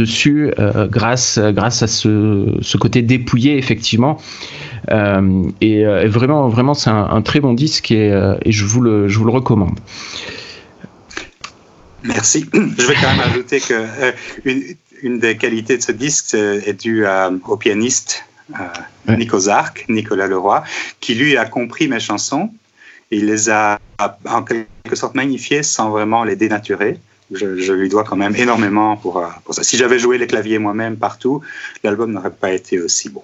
dessus 0.00 0.52
grâce 0.88 1.38
grâce 1.38 1.82
à 1.82 1.88
ce, 1.88 2.46
ce 2.60 2.76
côté 2.78 3.02
dépouillé 3.02 3.58
effectivement. 3.58 4.16
Et, 5.60 5.80
et 5.80 6.08
vraiment 6.08 6.48
vraiment 6.48 6.74
c'est 6.74 6.90
un, 6.90 7.08
un 7.10 7.22
très 7.22 7.40
bon 7.40 7.52
disque 7.52 7.90
et, 7.90 8.06
et 8.46 8.52
je 8.52 8.64
vous 8.64 8.80
le 8.80 9.08
je 9.08 9.18
vous 9.18 9.24
le 9.24 9.32
recommande. 9.32 9.78
Merci. 12.04 12.44
Je 12.52 12.86
vais 12.86 12.94
quand 12.94 13.12
même 13.16 13.26
ajouter 13.30 13.60
que 13.60 13.74
euh, 13.74 14.12
une, 14.44 14.62
une 15.02 15.18
des 15.18 15.36
qualités 15.36 15.76
de 15.76 15.82
ce 15.82 15.92
disque 15.92 16.34
euh, 16.34 16.60
est 16.64 16.80
due 16.80 17.04
à- 17.06 17.30
au 17.46 17.56
pianiste 17.56 18.24
euh, 18.54 18.64
Ouais. 19.08 19.16
Nico 19.16 19.38
Zark, 19.38 19.84
Nicolas 19.88 20.26
Leroy, 20.28 20.62
qui 21.00 21.14
lui 21.14 21.36
a 21.36 21.44
compris 21.44 21.88
mes 21.88 22.00
chansons. 22.00 22.50
Il 23.10 23.26
les 23.26 23.50
a 23.50 23.78
en 24.26 24.42
quelque 24.42 24.94
sorte 24.94 25.14
magnifiées 25.14 25.62
sans 25.62 25.90
vraiment 25.90 26.24
les 26.24 26.36
dénaturer. 26.36 26.98
Je, 27.32 27.58
je 27.58 27.72
lui 27.72 27.88
dois 27.88 28.04
quand 28.04 28.16
même 28.16 28.36
énormément 28.36 28.96
pour, 28.96 29.18
euh, 29.18 29.26
pour 29.44 29.54
ça. 29.54 29.62
Si 29.62 29.76
j'avais 29.76 29.98
joué 29.98 30.18
les 30.18 30.26
claviers 30.26 30.58
moi-même 30.58 30.96
partout, 30.96 31.40
l'album 31.82 32.12
n'aurait 32.12 32.30
pas 32.30 32.52
été 32.52 32.78
aussi 32.80 33.08
bon. 33.08 33.22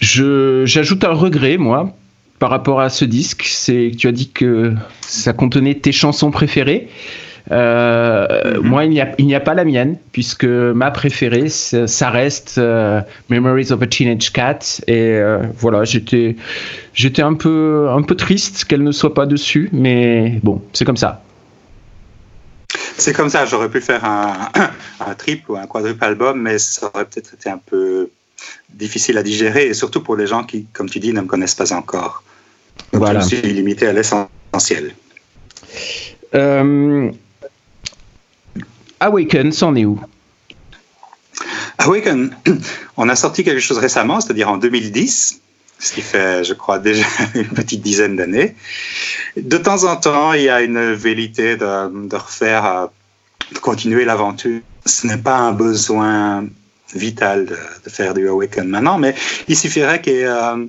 J'ajoute 0.00 1.04
un 1.04 1.12
regret, 1.12 1.56
moi, 1.56 1.92
par 2.38 2.50
rapport 2.50 2.80
à 2.80 2.88
ce 2.88 3.04
disque. 3.04 3.44
C'est 3.46 3.90
que 3.92 3.96
tu 3.96 4.08
as 4.08 4.12
dit 4.12 4.30
que 4.30 4.74
ça 5.00 5.32
contenait 5.32 5.74
tes 5.74 5.92
chansons 5.92 6.30
préférées. 6.30 6.88
Euh, 7.50 8.58
Mhm. 8.60 8.68
Moi, 8.68 8.84
il 8.84 8.90
n'y, 9.26 9.34
a, 9.34 9.40
pas 9.40 9.54
la 9.54 9.64
mienne, 9.64 9.96
puisque 10.12 10.44
ma 10.44 10.90
préférée, 10.90 11.48
ça 11.48 11.86
ça 11.86 12.10
reste 12.10 12.58
euh, 12.58 13.00
Memories 13.28 13.72
of 13.72 13.82
a 13.82 13.86
Teenage 13.86 14.32
Cat. 14.32 14.80
Et 14.86 14.94
euh, 15.16 15.42
voilà, 15.56 15.84
j'étais, 15.84 16.36
j'étais 16.94 17.22
un 17.22 17.34
peu, 17.34 17.88
un 17.90 18.02
peu 18.02 18.14
triste 18.14 18.64
qu'elle 18.64 18.82
ne 18.82 18.92
soit 18.92 19.14
pas 19.14 19.26
dessus, 19.26 19.68
mais 19.72 20.40
bon, 20.42 20.62
c'est 20.72 20.84
comme 20.84 20.96
ça. 20.96 21.22
C'est 22.96 23.12
comme 23.12 23.30
ça, 23.30 23.46
j'aurais 23.46 23.68
pu 23.68 23.80
faire 23.80 24.04
un, 24.04 24.50
un 25.00 25.14
triple 25.14 25.52
ou 25.52 25.56
un 25.56 25.66
quadruple 25.66 26.04
album, 26.04 26.40
mais 26.42 26.58
ça 26.58 26.90
aurait 26.92 27.04
peut-être 27.04 27.34
été 27.34 27.48
un 27.48 27.58
peu 27.58 28.10
difficile 28.72 29.18
à 29.18 29.22
digérer, 29.22 29.66
et 29.66 29.74
surtout 29.74 30.02
pour 30.02 30.16
les 30.16 30.26
gens 30.26 30.44
qui, 30.44 30.66
comme 30.72 30.88
tu 30.88 30.98
dis, 31.00 31.12
ne 31.12 31.20
me 31.20 31.26
connaissent 31.26 31.54
pas 31.54 31.72
encore. 31.72 32.22
Donc 32.92 33.02
Voilà. 33.02 33.20
je 33.20 33.36
me 33.36 33.42
suis 33.42 33.52
limité 33.52 33.86
à 33.86 33.92
l'essentiel. 33.92 34.92
Euh, 36.34 37.10
Awaken, 39.00 39.52
c'en 39.52 39.74
est 39.76 39.84
où? 39.84 40.00
Awaken, 41.78 42.34
on 42.96 43.08
a 43.08 43.16
sorti 43.16 43.44
quelque 43.44 43.60
chose 43.60 43.78
récemment, 43.78 44.20
c'est-à-dire 44.20 44.48
en 44.48 44.56
2010, 44.56 45.40
ce 45.78 45.92
qui 45.92 46.02
fait, 46.02 46.42
je 46.42 46.54
crois, 46.54 46.78
déjà 46.78 47.06
une 47.34 47.48
petite 47.48 47.82
dizaine 47.82 48.16
d'années. 48.16 48.56
De 49.36 49.56
temps 49.56 49.84
en 49.84 49.96
temps, 49.96 50.32
il 50.32 50.42
y 50.42 50.48
a 50.48 50.62
une 50.62 50.92
vérité 50.92 51.56
de, 51.56 52.16
refaire, 52.16 52.66
euh, 52.66 52.86
de 53.52 53.58
continuer 53.58 54.04
l'aventure. 54.04 54.60
Ce 54.84 55.06
n'est 55.06 55.18
pas 55.18 55.36
un 55.36 55.52
besoin 55.52 56.46
vital 56.94 57.46
de, 57.46 57.90
faire 57.90 58.14
du 58.14 58.28
Awaken 58.28 58.66
maintenant, 58.66 58.98
mais 58.98 59.14
il 59.46 59.56
suffirait 59.56 60.02
ait 60.06 60.24
euh, 60.24 60.64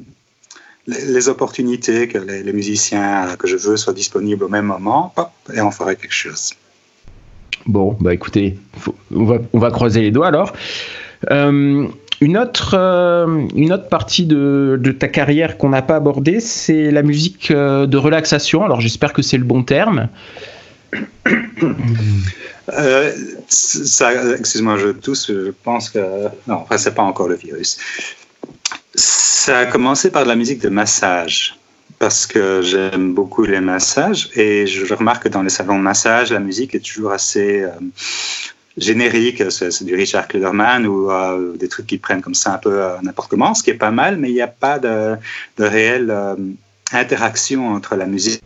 les, 0.88 1.30
opportunités, 1.30 2.08
que 2.08 2.18
les, 2.18 2.54
musiciens 2.54 3.36
que 3.38 3.48
je 3.48 3.58
veux 3.58 3.78
soient 3.78 3.94
disponibles 3.94 4.44
au 4.44 4.50
même 4.50 4.66
moment, 4.66 5.14
et 5.54 5.62
on 5.62 5.72
ferait 5.72 5.96
quelque 5.96 6.14
chose. 6.14 6.54
Bon, 7.66 7.96
bah 8.00 8.14
écoutez, 8.14 8.58
on, 9.14 9.26
va, 9.26 9.38
va 9.54 9.72
croiser 9.72 10.02
les 10.02 10.12
doigts 10.12 10.28
alors. 10.28 10.54
Euh, 11.32 11.88
une, 12.22 12.38
autre, 12.38 12.76
euh, 12.78 13.48
une 13.56 13.74
autre 13.74 13.90
partie 13.90 14.26
de, 14.26 14.96
ta 14.98 15.08
carrière 15.08 15.58
qu'on 15.58 15.70
n'a 15.70 15.82
pas 15.82 15.96
abordée, 15.96 16.40
c'est 16.40 16.92
la 16.92 17.02
musique 17.04 17.52
euh, 17.52 17.86
de 17.86 17.98
relaxation. 17.98 18.64
Alors 18.64 18.82
j'espère 18.82 19.14
que 19.14 19.22
c'est 19.22 19.38
le 19.38 19.44
bon 19.44 19.64
terme. 19.64 20.10
Excuse-moi, 24.38 24.78
je 24.78 24.90
tousse, 24.90 25.28
je 25.28 25.52
pense 25.64 25.90
que. 25.90 26.00
Non, 26.48 26.56
enfin, 26.56 26.78
c'est 26.78 26.96
pas 26.96 27.04
encore 27.04 27.28
le 27.28 27.36
virus. 27.36 27.78
Ça 28.96 29.60
a 29.60 29.66
commencé 29.66 30.10
par 30.12 30.24
de 30.24 30.30
la 30.30 30.36
musique 30.36 30.62
de 30.62 30.70
massage, 30.70 31.59
parce 31.98 32.28
que 32.28 32.62
j'aime 32.62 33.14
beaucoup 33.14 33.44
les 33.44 33.60
massages, 33.60 34.30
et 34.36 34.68
je 34.68 34.94
remarque 34.94 35.24
que 35.24 35.30
dans 35.30 35.42
les 35.42 35.50
salons 35.50 35.78
de 35.78 35.84
massage, 35.84 36.32
la 36.32 36.40
musique 36.40 36.76
est 36.76 36.80
toujours 36.80 37.12
assez 37.12 37.62
euh, 37.62 37.72
générique. 38.78 39.44
C'est 39.52 39.84
du 39.84 39.96
Richard 39.96 40.28
Klederman 40.28 40.86
ou 40.86 41.12
euh, 41.12 41.56
des 41.58 41.68
trucs 41.68 41.88
qui 41.88 41.98
prennent 41.98 42.22
comme 42.22 42.36
ça 42.36 42.54
un 42.54 42.58
peu 42.58 42.84
euh, 42.84 42.96
n'importe 43.02 43.30
comment, 43.30 43.54
ce 43.54 43.64
qui 43.64 43.72
est 43.72 43.76
pas 43.76 43.92
mal, 43.92 44.18
mais 44.18 44.30
il 44.30 44.34
n'y 44.34 44.42
a 44.42 44.48
pas 44.48 44.80
de, 44.80 45.18
réelle 45.58 46.14
interaction 46.92 47.70
entre 47.70 47.96
la 47.96 48.06
musique 48.06 48.42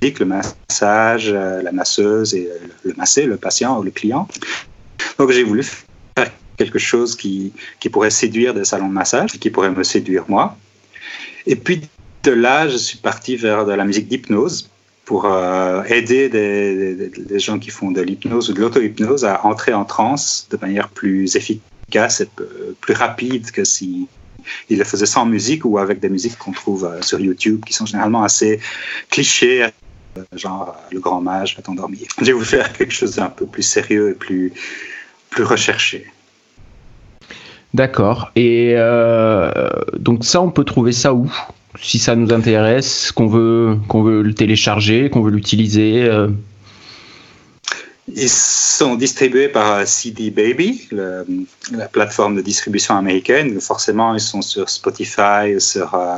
le 0.00 0.24
massage, 0.26 1.32
la 1.32 1.72
masseuse 1.72 2.32
et 2.32 2.48
le 2.84 2.94
massé, 2.94 3.24
le 3.24 3.36
patient 3.36 3.80
ou 3.80 3.82
le 3.82 3.90
client. 3.90 4.28
Donc 5.18 5.32
j'ai 5.32 5.42
voulu 5.42 5.64
faire 5.64 6.30
quelque 6.56 6.78
chose 6.78 7.16
qui, 7.16 7.52
qui 7.80 7.88
pourrait 7.88 8.10
séduire 8.10 8.54
des 8.54 8.64
salons 8.64 8.88
de 8.88 8.92
massage, 8.92 9.40
qui 9.40 9.50
pourrait 9.50 9.70
me 9.70 9.82
séduire 9.82 10.24
moi. 10.28 10.56
Et 11.46 11.56
puis 11.56 11.88
de 12.24 12.30
là, 12.32 12.68
je 12.68 12.76
suis 12.76 12.98
parti 12.98 13.36
vers 13.36 13.64
de 13.64 13.72
la 13.72 13.84
musique 13.84 14.08
d'hypnose 14.08 14.70
pour 15.04 15.24
euh, 15.24 15.82
aider 15.84 16.28
des, 16.28 17.38
gens 17.38 17.58
qui 17.58 17.70
font 17.70 17.90
de 17.90 18.02
l'hypnose 18.02 18.50
ou 18.50 18.52
de 18.52 18.60
l'auto-hypnose 18.60 19.24
à 19.24 19.44
entrer 19.46 19.72
en 19.72 19.84
transe 19.84 20.46
de 20.50 20.58
manière 20.60 20.88
plus 20.88 21.34
efficace 21.36 22.20
et 22.20 22.28
plus 22.80 22.94
rapide 22.94 23.50
que 23.50 23.64
si 23.64 24.06
il 24.68 24.78
le 24.78 24.84
faisait 24.84 25.06
sans 25.06 25.26
musique 25.26 25.64
ou 25.64 25.78
avec 25.78 26.00
des 26.00 26.08
musiques 26.08 26.36
qu'on 26.38 26.52
trouve 26.52 26.84
euh, 26.84 27.02
sur 27.02 27.20
YouTube 27.20 27.62
qui 27.66 27.72
sont 27.72 27.86
généralement 27.86 28.22
assez 28.22 28.60
clichés, 29.10 29.66
genre 30.34 30.76
le 30.90 31.00
grand 31.00 31.20
mage 31.20 31.56
va 31.56 31.62
t'endormir. 31.62 32.06
J'ai 32.20 32.32
voulu 32.32 32.44
faire 32.44 32.72
quelque 32.72 32.92
chose 32.92 33.16
d'un 33.16 33.30
peu 33.30 33.46
plus 33.46 33.62
sérieux 33.62 34.10
et 34.10 34.14
plus, 34.14 34.52
plus 35.30 35.44
recherché. 35.44 36.06
D'accord. 37.74 38.30
Et 38.34 38.74
euh, 38.76 39.50
donc 39.98 40.24
ça, 40.24 40.40
on 40.40 40.50
peut 40.50 40.64
trouver 40.64 40.92
ça 40.92 41.14
où? 41.14 41.30
Si 41.80 41.98
ça 41.98 42.16
nous 42.16 42.32
intéresse, 42.32 43.12
qu'on 43.12 43.26
veut, 43.26 43.78
qu'on 43.88 44.02
veut 44.02 44.22
le 44.22 44.34
télécharger, 44.34 45.10
qu'on 45.10 45.22
veut 45.22 45.30
l'utiliser 45.30 46.04
euh... 46.04 46.28
Ils 48.14 48.30
sont 48.30 48.94
distribués 48.94 49.48
par 49.48 49.86
CD 49.86 50.30
Baby, 50.30 50.88
la 50.90 51.88
plateforme 51.88 52.36
de 52.36 52.40
distribution 52.40 52.96
américaine. 52.96 53.60
Forcément, 53.60 54.14
ils 54.14 54.20
sont 54.20 54.40
sur 54.40 54.70
Spotify, 54.70 55.56
sur 55.58 55.94
euh, 55.94 56.16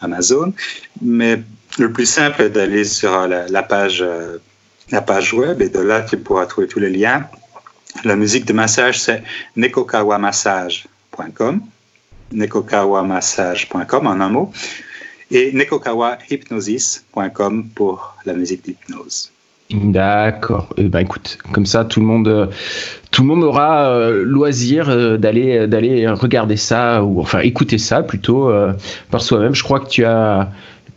Amazon. 0.00 0.52
Mais 1.00 1.42
le 1.78 1.92
plus 1.92 2.06
simple 2.06 2.42
est 2.42 2.50
d'aller 2.50 2.84
sur 2.84 3.26
la, 3.26 3.62
page, 3.62 4.02
euh, 4.02 4.38
la 4.90 5.02
page 5.02 5.34
web 5.34 5.60
et 5.62 5.68
de 5.68 5.80
là, 5.80 6.02
tu 6.02 6.16
pourras 6.16 6.46
trouver 6.46 6.68
tous 6.68 6.78
les 6.78 6.90
liens. 6.90 7.26
La 8.04 8.14
musique 8.14 8.44
de 8.44 8.52
massage, 8.52 9.00
c'est 9.00 9.24
nekokawamassage.com, 9.56 11.60
nekokawamassage.com 12.32 14.06
en 14.06 14.20
un 14.20 14.28
mot, 14.28 14.52
et 15.32 15.52
nekokawahypnosis.com 15.52 17.64
pour 17.74 18.16
la 18.24 18.34
musique 18.34 18.64
d'hypnose. 18.64 19.32
D'accord. 19.72 20.68
Eh 20.76 20.84
ben 20.84 21.00
écoute, 21.00 21.38
comme 21.52 21.66
ça 21.66 21.84
tout 21.84 22.00
le 22.00 22.06
monde, 22.06 22.28
euh, 22.28 22.46
tout 23.10 23.22
le 23.22 23.28
monde 23.28 23.42
aura 23.42 23.88
euh, 23.88 24.22
loisir 24.22 24.90
euh, 24.90 25.16
d'aller 25.16 25.66
d'aller 25.66 26.06
regarder 26.08 26.58
ça 26.58 27.02
ou 27.02 27.20
enfin 27.20 27.40
écouter 27.40 27.78
ça 27.78 28.02
plutôt 28.02 28.50
euh, 28.50 28.74
par 29.10 29.22
soi-même. 29.22 29.54
Je 29.54 29.62
crois 29.62 29.80
que 29.80 29.88
tu 29.88 30.04
as 30.04 30.50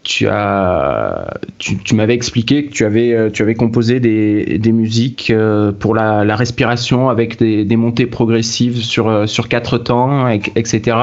tu 0.03 0.27
as 0.27 1.33
tu, 1.57 1.77
tu 1.77 1.95
m'avais 1.95 2.13
expliqué 2.13 2.65
que 2.65 2.73
tu 2.73 2.83
avais 2.85 3.31
tu 3.31 3.41
avais 3.41 3.55
composé 3.55 3.99
des, 3.99 4.59
des 4.59 4.71
musiques 4.71 5.33
pour 5.79 5.95
la, 5.95 6.23
la 6.25 6.35
respiration 6.35 7.09
avec 7.09 7.39
des, 7.39 7.65
des, 7.65 7.75
montées 7.75 8.05
progressives 8.05 8.83
sur 8.83 9.27
sur 9.27 9.47
quatre 9.47 9.79
temps 9.79 10.27
etc. 10.27 10.97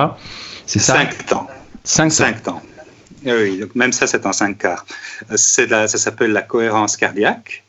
C'est 0.67 0.79
ça? 0.79 0.95
Cinq 0.95 1.27
temps. 1.27 1.49
Cinq, 1.85 2.13
Cinq 2.13 2.43
temps. 2.43 2.63
Oui, 3.25 3.59
donc 3.59 3.75
même 3.75 3.93
ça, 3.93 4.07
c'est 4.07 4.25
en 4.27 4.33
cinq 4.33 4.59
quarts. 4.59 4.85
La, 5.31 5.89
ça 5.89 5.99
s'appelle 5.99 6.33
la 6.33 6.43
cohérence 6.43 6.97
cardiaque. 6.97 7.63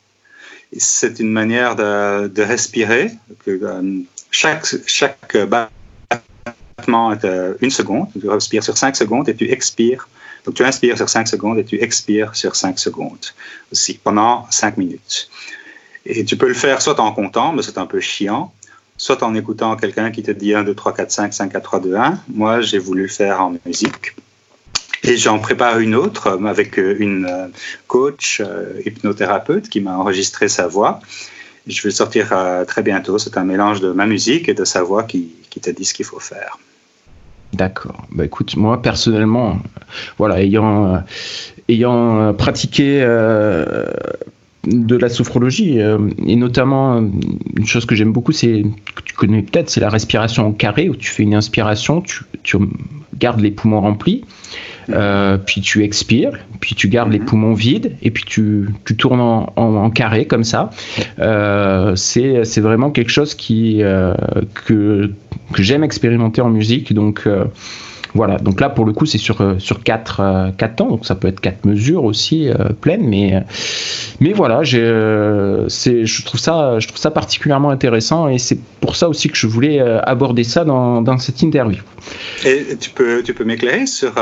C'est 0.76 1.20
une 1.20 1.30
manière 1.30 1.76
de, 1.76 2.26
de 2.26 2.42
respirer. 2.42 3.12
Euh, 3.46 4.00
chaque, 4.30 4.66
chaque 4.86 5.36
battement 5.36 7.12
est 7.12 7.24
euh, 7.24 7.54
une 7.60 7.70
seconde. 7.70 8.08
Tu 8.20 8.28
respires 8.28 8.64
sur 8.64 8.76
cinq 8.76 8.96
secondes 8.96 9.28
et 9.28 9.36
tu 9.36 9.50
expires. 9.50 10.08
Donc 10.44 10.56
tu 10.56 10.64
inspires 10.64 10.96
sur 10.96 11.08
cinq 11.08 11.28
secondes 11.28 11.58
et 11.58 11.64
tu 11.64 11.80
expires 11.80 12.34
sur 12.34 12.56
cinq 12.56 12.78
secondes 12.78 13.26
aussi 13.72 13.94
pendant 13.94 14.46
cinq 14.50 14.76
minutes. 14.76 15.30
Et 16.04 16.24
tu 16.24 16.36
peux 16.36 16.48
le 16.48 16.54
faire 16.54 16.82
soit 16.82 17.00
en 17.00 17.12
comptant, 17.12 17.52
mais 17.52 17.62
c'est 17.62 17.78
un 17.78 17.86
peu 17.86 18.00
chiant, 18.00 18.52
soit 18.96 19.22
en 19.22 19.34
écoutant 19.34 19.74
quelqu'un 19.76 20.10
qui 20.10 20.22
te 20.22 20.30
dit 20.30 20.54
1, 20.54 20.64
2, 20.64 20.74
3, 20.74 20.94
4, 20.94 21.10
5, 21.10 21.32
5, 21.32 21.52
4, 21.52 21.62
3, 21.62 21.80
2, 21.80 21.94
1. 21.94 22.20
Moi, 22.28 22.60
j'ai 22.60 22.78
voulu 22.78 23.02
le 23.02 23.08
faire 23.08 23.40
en 23.40 23.54
musique. 23.64 24.14
Et 25.06 25.18
j'en 25.18 25.38
prépare 25.38 25.78
une 25.80 25.94
autre 25.94 26.40
avec 26.46 26.78
une 26.78 27.50
coach 27.86 28.42
hypnothérapeute 28.86 29.68
qui 29.68 29.80
m'a 29.80 29.98
enregistré 29.98 30.48
sa 30.48 30.66
voix. 30.66 31.00
je 31.66 31.82
vais 31.82 31.90
sortir 31.90 32.28
euh, 32.32 32.64
très 32.64 32.82
bientôt. 32.82 33.18
C'est 33.18 33.36
un 33.36 33.44
mélange 33.44 33.82
de 33.82 33.92
ma 33.92 34.06
musique 34.06 34.48
et 34.48 34.54
de 34.54 34.64
sa 34.64 34.82
voix 34.82 35.02
qui, 35.02 35.28
qui 35.50 35.60
te 35.60 35.68
dit 35.68 35.84
ce 35.84 35.92
qu'il 35.92 36.06
faut 36.06 36.20
faire. 36.20 36.58
D'accord. 37.52 38.06
Bah 38.12 38.24
écoute, 38.24 38.56
moi 38.56 38.80
personnellement, 38.80 39.58
voilà, 40.16 40.42
ayant, 40.42 41.04
ayant 41.68 42.32
pratiqué 42.34 43.00
de 44.64 44.96
la 44.96 45.08
sophrologie 45.10 45.78
et 45.78 46.36
notamment 46.36 46.98
une 46.98 47.66
chose 47.66 47.84
que 47.84 47.94
j'aime 47.94 48.12
beaucoup, 48.12 48.32
c'est 48.32 48.64
que 48.96 49.02
tu 49.02 49.14
connais 49.14 49.42
peut-être, 49.42 49.70
c'est 49.70 49.80
la 49.80 49.90
respiration 49.90 50.46
en 50.46 50.52
carré 50.52 50.88
où 50.88 50.96
tu 50.96 51.10
fais 51.10 51.22
une 51.22 51.34
inspiration, 51.34 52.02
tu 52.42 52.58
gardes 53.18 53.40
les 53.40 53.50
poumons 53.50 53.80
remplis 53.80 54.24
euh, 54.90 55.38
puis 55.38 55.60
tu 55.60 55.82
expires, 55.82 56.32
puis 56.60 56.74
tu 56.74 56.88
gardes 56.88 57.12
les 57.12 57.18
mhm. 57.18 57.26
poumons 57.26 57.54
vides, 57.54 57.96
et 58.02 58.10
puis 58.10 58.24
tu, 58.24 58.68
tu 58.84 58.96
tournes 58.96 59.20
en, 59.20 59.90
carré 59.90 60.26
comme 60.26 60.44
ça. 60.44 60.70
Euh, 61.18 61.94
c'est 61.96 62.60
vraiment 62.60 62.90
quelque 62.90 63.10
chose 63.10 63.34
qui, 63.34 63.82
euh, 63.82 64.14
que, 64.66 65.10
que 65.52 65.62
j'aime 65.62 65.84
expérimenter 65.84 66.40
en 66.40 66.50
musique. 66.50 66.92
Donc 66.92 67.28
voilà, 68.14 68.38
donc 68.38 68.60
là 68.60 68.70
pour 68.70 68.84
le 68.84 68.92
coup 68.92 69.06
c'est 69.06 69.18
sur, 69.18 69.40
euh, 69.40 69.58
sur 69.58 69.82
4, 69.82 70.20
euh, 70.20 70.50
quatre 70.52 70.76
temps, 70.76 70.88
donc 70.88 71.04
ça 71.04 71.16
peut 71.16 71.26
être 71.26 71.40
4 71.40 71.64
mesures 71.64 72.04
aussi 72.04 72.48
euh, 72.48 72.68
pleines, 72.80 73.06
mais, 73.06 73.42
mais 74.20 74.32
voilà, 74.32 74.62
je 74.62 75.66
trouve, 76.24 76.40
ça, 76.40 76.78
je 76.78 76.86
trouve 76.86 76.98
ça 76.98 77.10
particulièrement 77.10 77.70
intéressant 77.70 78.28
et 78.28 78.38
c'est 78.38 78.58
pour 78.80 78.94
ça 78.94 79.08
aussi 79.08 79.28
que 79.28 79.36
je 79.36 79.48
voulais 79.48 79.80
aborder 79.80 80.44
ça 80.44 80.64
dans, 80.64 81.02
dans 81.02 81.18
cette 81.18 81.42
interview. 81.42 81.82
Et 82.44 82.76
tu 82.78 82.90
peux, 82.90 83.22
tu 83.22 83.34
peux 83.34 83.44
m'éclairer 83.44 83.86
sur 83.86 84.14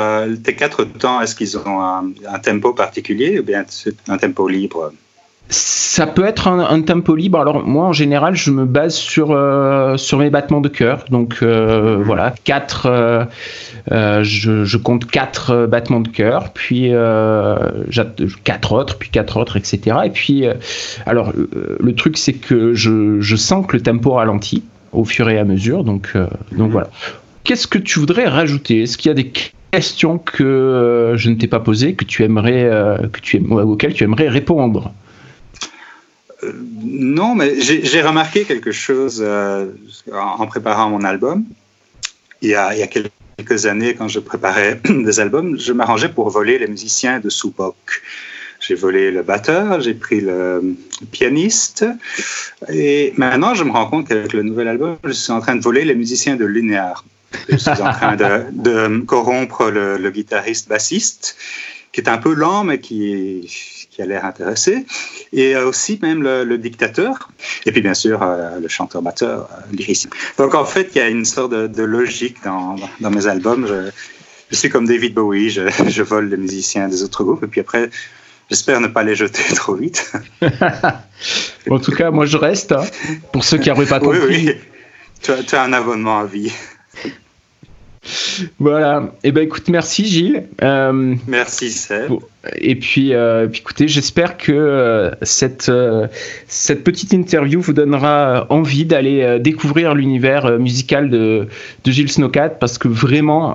tes 0.43 0.55
4 0.55 0.85
temps, 0.85 1.21
est-ce 1.21 1.35
qu'ils 1.35 1.59
ont 1.59 1.81
un, 1.83 2.05
un, 2.29 2.39
tempo 2.39 2.73
particulier 2.73 3.39
ou 3.39 3.43
bien 3.43 3.65
un 4.09 4.17
tempo 4.17 4.49
libre? 4.49 4.93
Ça 5.53 6.07
peut 6.07 6.25
être 6.25 6.49
un, 6.49 6.81
tempo 6.81 7.15
libre. 7.15 7.38
Alors 7.38 7.67
moi, 7.67 7.85
en 7.85 7.93
général, 7.93 8.35
je 8.35 8.51
me 8.51 8.65
base 8.65 8.95
sur 8.95 9.31
euh, 9.31 9.97
sur 9.99 10.19
mes 10.19 10.31
battements 10.31 10.62
de 10.62 10.69
cœur. 10.69 11.05
Donc 11.11 11.38
euh, 11.43 11.99
mhm. 11.99 12.03
voilà, 12.03 12.35
quatre. 12.45 12.87
Euh, 12.87 14.23
je, 14.23 14.77
compte 14.79 15.07
quatre 15.07 15.67
battements 15.67 16.01
de 16.01 16.09
cœur, 16.09 16.53
puis 16.55 16.93
quatre 18.45 18.73
autres, 18.73 18.97
puis 18.99 19.11
quatre 19.11 19.37
autres, 19.37 19.57
etc. 19.57 19.97
Et 20.07 20.11
puis, 20.11 20.45
alors 21.05 21.33
le 21.35 21.95
truc, 21.95 22.17
c'est 22.17 22.33
que 22.33 22.75
je, 22.75 23.21
je, 23.21 23.37
sens 23.37 23.67
que 23.67 23.77
le 23.77 23.83
tempo 23.83 24.12
ralentit 24.12 24.65
au 24.93 25.05
fur 25.05 25.29
et 25.29 25.38
à 25.38 25.45
mesure. 25.45 25.85
Donc 25.85 26.15
donc 26.53 26.69
mhm. 26.69 26.73
voilà. 26.73 26.88
Qu'est-ce 27.45 27.67
que 27.67 27.79
tu 27.79 27.99
voudrais 27.99 28.27
rajouter? 28.27 28.83
Est-ce 28.83 28.97
qu'il 28.97 29.09
y 29.09 29.12
a 29.12 29.15
des 29.15 29.31
questions 29.73 30.17
que 30.17 31.15
je 31.17 31.29
ne 31.29 31.35
t'ai 31.35 31.49
pas 31.49 31.61
posées, 31.61 31.95
que 31.95 32.05
tu 32.05 32.23
aimerais, 32.23 32.71
que 33.12 33.21
tu 33.21 33.43
auxquelles 33.51 33.95
tu 33.95 34.05
aimerais 34.05 34.29
répondre? 34.29 34.93
Non, 36.83 37.35
mais 37.35 37.61
j'ai 37.61 38.03
remarqué 38.03 38.45
quelque 38.45 38.73
chose 38.73 39.23
euh, 39.25 39.71
en 40.13 40.47
préparant 40.47 40.91
mon 40.91 41.05
album. 41.05 41.45
Il 42.41 42.51
y, 42.51 42.55
a, 42.55 42.75
quelques 42.87 43.67
années, 43.67 43.95
quand 43.95 44.09
je 44.09 44.19
préparais 44.19 44.81
des 44.89 45.21
albums, 45.21 45.59
je 45.59 45.73
m'arrangeais 45.73 46.09
pour 46.09 46.31
voler 46.31 46.59
les 46.59 46.67
musiciens 46.67 47.21
de 47.21 47.31
Soupok. 47.31 48.03
J'ai 48.61 48.75
volé 48.75 49.11
le 49.11 49.23
batteur, 49.23 49.81
j'ai 49.81 49.95
pris 49.95 50.21
le 50.21 50.77
pianiste, 51.11 51.85
et 52.69 53.13
maintenant 53.17 53.55
je 53.55 53.65
me 53.65 53.73
rends 53.73 53.87
compte 53.87 54.07
qu'avec 54.07 54.33
le 54.33 54.45
nouvel 54.45 54.69
album, 54.69 54.99
je 55.03 55.11
suis 55.11 55.33
en 55.33 55.41
train 55.41 55.57
de 55.57 55.63
voler 55.63 55.85
les 55.85 55.97
musiciens 55.97 56.37
de 56.37 56.45
Lunéar. 56.45 57.05
Je 57.49 57.57
suis 57.57 57.71
en 57.71 57.93
train 57.93 58.15
de, 58.15 59.01
corrompre 59.07 59.71
le, 59.71 59.97
le, 59.97 60.11
guitariste 60.11 60.69
bassiste, 60.69 61.37
qui 61.93 62.01
est 62.01 62.09
un 62.09 62.19
peu 62.19 62.35
lent, 62.35 62.63
mais 62.63 62.79
qui, 62.79 63.82
qui 64.03 64.09
a 64.09 64.15
l'air 64.15 64.25
intéressé, 64.25 64.85
et 65.33 65.57
aussi 65.57 65.99
même 66.03 66.23
le, 66.23 66.59
dictateur, 66.59 67.31
et 67.67 67.73
puis 67.73 67.81
bien 67.81 67.95
sûr 67.95 68.23
euh, 68.23 68.59
le 68.61 68.69
chanteur-batteur, 68.69 69.49
euh, 69.73 69.95
Donc 70.38 70.55
en 70.55 70.65
fait, 70.65 70.91
il 70.95 70.99
y 70.99 71.01
a 71.01 71.09
une 71.09 71.25
sorte 71.25 71.53
de, 71.53 71.83
logique 71.83 72.37
dans, 72.45 72.77
dans, 73.01 73.11
mes 73.11 73.27
albums. 73.27 73.67
Je, 73.67 74.57
suis 74.57 74.69
comme 74.69 74.87
David 74.87 75.15
Bowie, 75.15 75.51
je, 75.51 75.62
je, 75.88 76.03
vole 76.03 76.29
les 76.29 76.37
musiciens 76.37 76.88
des 76.88 77.03
autres 77.03 77.25
groupes, 77.25 77.45
et 77.45 77.47
puis 77.47 77.61
après, 77.61 77.91
j'espère 78.51 78.81
ne 78.81 78.88
pas 78.88 79.03
les 79.03 79.15
jeter 79.15 79.43
trop 79.55 79.75
vite. 79.75 80.12
en 81.71 81.79
tout 81.79 81.93
cas, 81.93 82.11
moi 82.11 82.27
je 82.27 82.37
reste, 82.37 82.73
hein, 82.73 82.85
pour 83.33 83.45
ceux 83.45 83.59
qui 83.59 83.69
n'auraient 83.69 83.87
pas 83.87 84.01
compris. 84.01 84.19
Oui, 84.21 84.45
oui. 84.47 84.55
Tu 85.23 85.31
as, 85.31 85.43
tu 85.45 85.55
as 85.55 85.62
un 85.62 85.73
abonnement 85.73 86.19
à 86.19 86.27
vie. 86.27 86.53
Voilà. 88.59 89.12
Et 89.23 89.29
eh 89.29 89.33
ben 89.33 89.45
écoute, 89.45 89.69
merci 89.69 90.07
Gilles. 90.07 90.49
Euh, 90.62 91.15
merci 91.29 91.71
Seb. 91.71 92.11
Et 92.57 92.75
puis, 92.75 93.15
euh, 93.15 93.47
écoutez, 93.53 93.87
j'espère 93.87 94.37
que 94.37 94.51
euh, 94.53 95.11
cette, 95.23 95.71
cette 96.49 96.83
petite 96.83 97.13
interview 97.13 97.61
vous 97.61 97.73
donnera 97.73 98.47
envie 98.51 98.85
d'aller 98.85 99.39
découvrir 99.39 99.95
l'univers 99.95 100.59
musical 100.59 101.09
de, 101.09 101.47
Gilles 101.85 102.11
Snowcat 102.11 102.51
parce 102.51 102.79
que 102.79 102.89
vraiment, 102.89 103.55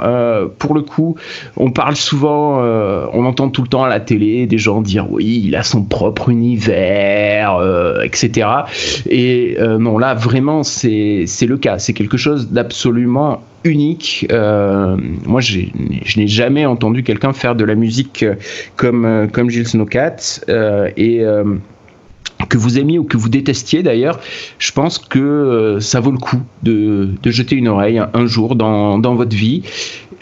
pour 0.58 0.74
le 0.74 0.82
coup, 0.82 1.16
on 1.58 1.72
parle 1.72 1.96
souvent, 1.96 2.62
on 2.62 3.26
entend 3.26 3.50
tout 3.50 3.64
le 3.64 3.68
temps 3.68 3.84
à 3.84 3.90
la 3.90 4.00
télé 4.00 4.46
des 4.46 4.58
gens 4.58 4.82
dire 4.82 5.12
oui, 5.12 5.44
il 5.46 5.56
a 5.56 5.64
son 5.64 5.84
propre 5.84 6.30
univers, 6.30 7.60
etc. 8.04 8.48
Et 9.10 9.58
non, 9.60 9.98
là, 9.98 10.14
vraiment, 10.14 10.64
c'est 10.64 11.26
le 11.42 11.58
cas. 11.58 11.80
C'est 11.80 11.94
quelque 11.94 12.18
chose 12.18 12.52
d'absolument 12.52 13.42
unique. 13.64 14.26
Euh, 14.32 14.98
moi, 15.26 15.42
je 15.42 15.60
n'ai 16.18 16.28
jamais 16.28 16.66
entendu 16.66 17.04
quelqu'un 17.04 17.34
faire 17.34 17.56
de 17.56 17.64
la 17.64 17.76
musique 17.76 18.24
euh, 18.24 18.36
comme, 18.78 19.06
euh, 19.06 19.28
comme 19.28 19.50
Gilles 19.50 19.68
Snowcat. 19.68 20.16
et 20.98 21.24
que 22.50 22.58
vous 22.58 22.78
aimiez 22.78 23.00
ou 23.00 23.04
que 23.04 23.18
vous 23.18 23.30
détestiez 23.30 23.82
d'ailleurs, 23.82 24.20
je 24.60 24.72
pense 24.72 25.00
que 25.00 25.80
ça 25.82 26.00
vaut 26.00 26.12
le 26.12 26.20
coup 26.20 26.40
de, 26.62 27.10
de 27.22 27.32
jeter 27.32 27.56
une 27.56 27.68
oreille 27.68 28.00
un, 28.00 28.26
jour 28.28 28.56
dans, 28.56 29.00
dans, 29.00 29.16
votre 29.16 29.36
vie. 29.36 29.64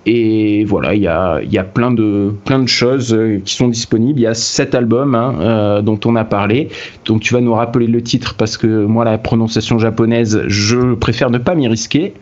Et 0.05 0.63
voilà, 0.65 0.93
il 0.93 1.01
y 1.01 1.07
a, 1.07 1.41
y 1.43 1.57
a, 1.57 1.63
plein, 1.63 1.91
de, 1.91 2.33
plein 2.45 2.59
de 2.59 2.67
choses 2.67 3.15
qui 3.43 3.53
sont 3.53 3.67
disponibles. 3.67 4.19
Il 4.19 4.23
y 4.23 4.27
a 4.27 4.33
cet 4.33 4.73
album 4.75 5.13
hein, 5.13 5.81
dont 5.81 5.99
on 6.05 6.15
a 6.15 6.23
parlé. 6.23 6.69
Donc 7.03 7.21
tu 7.21 7.33
vas 7.33 7.41
nous 7.41 7.53
rappeler 7.53 7.87
le 7.87 8.01
titre 8.01 8.35
parce 8.35 8.55
que 8.57 8.85
moi, 8.85 9.03
la 9.03 9.17
prononciation 9.17 9.77
japonaise, 9.77 10.43
je 10.47 10.93
préfère 10.93 11.29
ne 11.29 11.37
pas 11.37 11.53
m'y 11.53 11.67
risquer. 11.67 12.13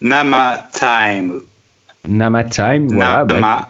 Nama 0.00 0.68
Time. 0.72 1.40
Nama 2.06 2.44
Time, 2.44 2.88
voilà. 2.88 3.24
Bah, 3.24 3.66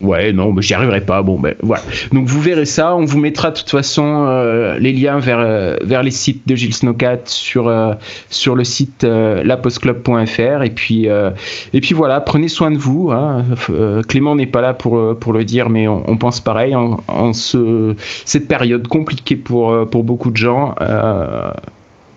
ouais, 0.00 0.32
non, 0.32 0.52
mais 0.52 0.62
j'y 0.62 0.74
arriverai 0.74 1.00
pas. 1.00 1.22
Bon, 1.22 1.38
ben 1.38 1.54
voilà. 1.62 1.82
Donc 2.12 2.26
vous 2.26 2.40
verrez 2.40 2.66
ça. 2.66 2.94
On 2.94 3.04
vous 3.04 3.18
mettra 3.18 3.50
de 3.50 3.58
toute 3.58 3.70
façon 3.70 4.26
euh, 4.26 4.78
les 4.78 4.92
liens 4.92 5.18
vers, 5.18 5.38
euh, 5.38 5.76
vers 5.82 6.02
les 6.02 6.10
sites 6.10 6.46
de 6.46 6.54
Gilles 6.54 6.74
Snowcat 6.74 7.20
sur, 7.26 7.68
euh, 7.68 7.94
sur 8.30 8.54
le 8.54 8.64
site 8.64 9.04
lapostclub.fr. 9.04 10.62
Et 10.62 10.70
puis, 10.70 11.06
et 11.06 11.80
puis 11.80 11.94
voilà, 11.94 12.20
prenez 12.20 12.48
soin 12.48 12.70
de 12.70 12.78
vous. 12.78 13.10
Hein. 13.10 13.44
Clément 14.08 14.34
n'est 14.34 14.46
pas 14.46 14.60
là 14.60 14.74
pour, 14.74 15.18
pour 15.18 15.32
le 15.32 15.44
dire, 15.44 15.70
mais 15.70 15.88
on, 15.88 16.16
pense 16.16 16.40
pareil 16.40 16.74
en, 16.74 17.02
en, 17.08 17.32
ce, 17.32 17.94
cette 18.24 18.48
période 18.48 18.86
compliquée 18.88 19.36
pour, 19.36 19.88
pour 19.88 20.04
beaucoup 20.04 20.30
de 20.30 20.36
gens. 20.36 20.74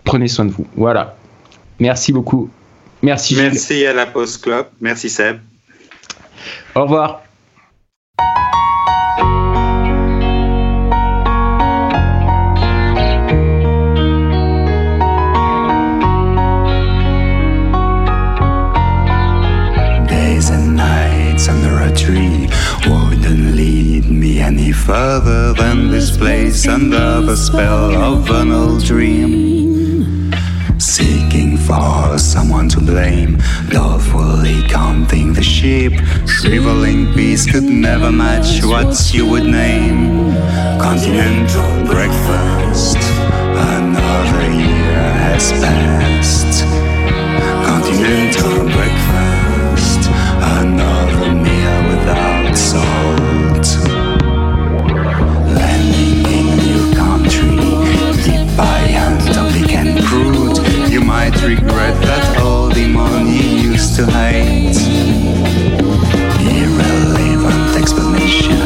prenez 0.03 0.27
soin 0.27 0.45
de 0.45 0.51
vous. 0.51 0.67
Voilà. 0.75 1.15
Merci 1.79 2.11
beaucoup. 2.11 2.49
Merci. 3.01 3.35
Merci 3.35 3.85
à 3.85 3.93
la 3.93 4.05
Post 4.05 4.43
Club. 4.43 4.65
Merci 4.81 5.09
Seb. 5.09 5.37
Au 6.75 6.83
revoir. 6.83 7.26
Tree 22.07 22.47
wouldn't 22.87 23.53
lead 23.53 24.09
me 24.09 24.39
any 24.39 24.71
further 24.71 25.51
than 25.53 25.91
this 25.91 26.15
place 26.15 26.65
under 26.65 27.19
the 27.19 27.35
spell 27.35 27.91
of 28.09 28.29
an 28.29 28.49
old 28.49 28.81
dream. 28.81 30.31
Seeking 30.79 31.57
for 31.57 32.17
someone 32.17 32.69
to 32.69 32.79
blame, 32.79 33.37
dolefully 33.69 34.63
counting 34.69 35.33
the 35.33 35.43
sheep. 35.43 35.93
Shriveling 36.25 37.13
peace 37.13 37.45
could 37.51 37.69
never 37.87 38.09
match 38.09 38.63
what 38.63 38.95
you 39.13 39.25
would 39.29 39.47
name. 39.63 40.31
Continental 40.79 41.73
breakfast, 41.93 42.99
another 43.75 44.43
year 44.63 45.03
has 45.25 45.51
passed. 45.63 46.63
Continental 47.67 48.63
breakfast, 48.75 49.06
the 60.07 60.13
crude 60.13 61.05
might 61.05 61.35
regret 61.43 61.95
that 62.01 62.41
old 62.41 62.73
demon 62.73 63.27
you 63.27 63.71
used 63.71 63.95
to 63.95 64.05
hate. 64.05 64.77
Irrelevant 66.39 67.77
explanation, 67.77 68.59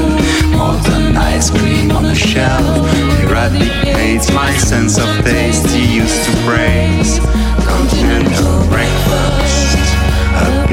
more 0.57 0.75
than 0.87 1.17
ice 1.17 1.49
cream 1.49 1.91
on 1.91 2.05
a 2.05 2.15
shelf. 2.15 2.87
At 3.31 4.33
my 4.33 4.51
sense 4.57 4.99
of 4.99 5.07
taste 5.23 5.67
he 5.67 5.97
used 5.97 6.23
to 6.25 6.31
praise. 6.45 7.19
Continental 7.65 8.67
breakfast, 8.69 9.77
a 10.35 10.67